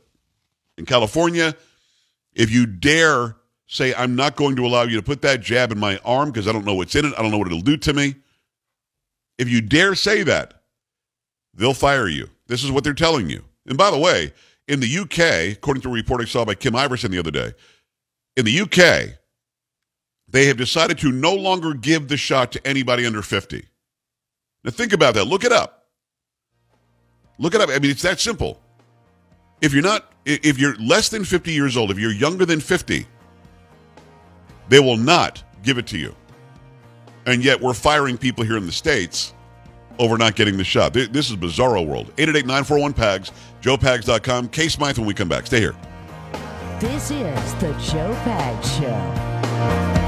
In 0.78 0.86
California, 0.86 1.56
if 2.34 2.52
you 2.52 2.66
dare 2.66 3.36
say, 3.68 3.94
I'm 3.96 4.16
not 4.16 4.36
going 4.36 4.56
to 4.58 4.66
allow 4.66 4.84
you 4.84 4.98
to 4.98 5.04
put 5.04 5.22
that 5.24 5.42
jab 5.42 5.72
in 5.72 5.80
my 5.80 6.00
arm 6.06 6.32
because 6.32 6.48
I 6.48 6.52
don't 6.52 6.66
know 6.66 6.76
what's 6.76 6.96
in 6.96 7.06
it, 7.06 7.14
I 7.18 7.22
don't 7.22 7.32
know 7.32 7.38
what 7.38 7.48
it'll 7.48 7.62
do 7.62 7.78
to 7.78 7.94
me. 7.94 8.16
If 9.38 9.50
you 9.50 9.62
dare 9.62 9.96
say 9.96 10.24
that, 10.24 10.62
they'll 11.54 11.74
fire 11.74 12.08
you. 12.08 12.30
This 12.48 12.64
is 12.64 12.72
what 12.72 12.84
they're 12.84 12.94
telling 12.94 13.30
you. 13.30 13.44
And 13.66 13.78
by 13.78 13.92
the 13.92 13.98
way, 13.98 14.34
in 14.68 14.80
the 14.80 14.98
UK, 15.00 15.58
according 15.58 15.82
to 15.84 15.90
a 15.90 15.92
report 15.92 16.22
I 16.22 16.26
saw 16.26 16.46
by 16.46 16.56
Kim 16.56 16.74
Iversen 16.74 17.10
the 17.10 17.20
other 17.20 17.32
day, 17.32 17.54
in 18.38 18.46
the 18.46 18.62
UK, 18.62 19.18
they 20.28 20.46
have 20.46 20.58
decided 20.58 20.98
to 21.00 21.12
no 21.12 21.34
longer 21.34 21.74
give 21.74 22.08
the 22.08 22.18
shot 22.18 22.52
to 22.54 22.68
anybody 22.68 23.06
under 23.06 23.22
50. 23.22 23.66
Now 24.64 24.72
think 24.72 24.94
about 24.94 25.14
that. 25.16 25.26
Look 25.26 25.44
it 25.44 25.52
up. 25.52 25.86
Look 27.38 27.54
it 27.54 27.62
up. 27.62 27.70
I 27.70 27.80
mean, 27.80 27.92
it's 27.92 28.02
that 28.02 28.20
simple. 28.20 28.60
If 29.62 29.74
you're 29.74 29.84
not, 29.84 30.12
if 30.26 30.58
you're 30.58 30.76
less 30.76 31.10
than 31.10 31.24
50 31.24 31.52
years 31.52 31.78
old, 31.78 31.92
if 31.92 32.00
you're 32.00 32.12
younger 32.12 32.46
than 32.46 32.60
50, 32.60 33.06
they 34.70 34.80
will 34.80 34.98
not 34.98 35.44
give 35.64 35.78
it 35.78 35.88
to 35.88 35.98
you. 35.98 36.16
And 37.26 37.44
yet 37.44 37.60
we're 37.60 37.74
firing 37.74 38.18
people 38.18 38.44
here 38.44 38.58
in 38.58 38.66
the 38.66 38.72
States 38.72 39.34
over 39.98 40.18
not 40.18 40.36
getting 40.36 40.58
the 40.58 40.64
shot. 40.64 40.94
This 40.94 41.30
is 41.30 41.36
bizarro 41.36 41.86
world. 41.88 42.16
888-941-PAGS, 42.18 43.32
joepags.com. 43.62 44.50
Kay 44.50 44.68
Smythe 44.68 44.98
when 44.98 45.08
we 45.08 45.14
come 45.14 45.30
back. 45.30 45.48
Stay 45.48 45.60
here. 45.60 45.76
This 46.80 47.10
is 47.10 47.54
the 47.56 47.72
Joe 47.80 48.14
Pags 48.24 48.80
Show. 48.80 50.05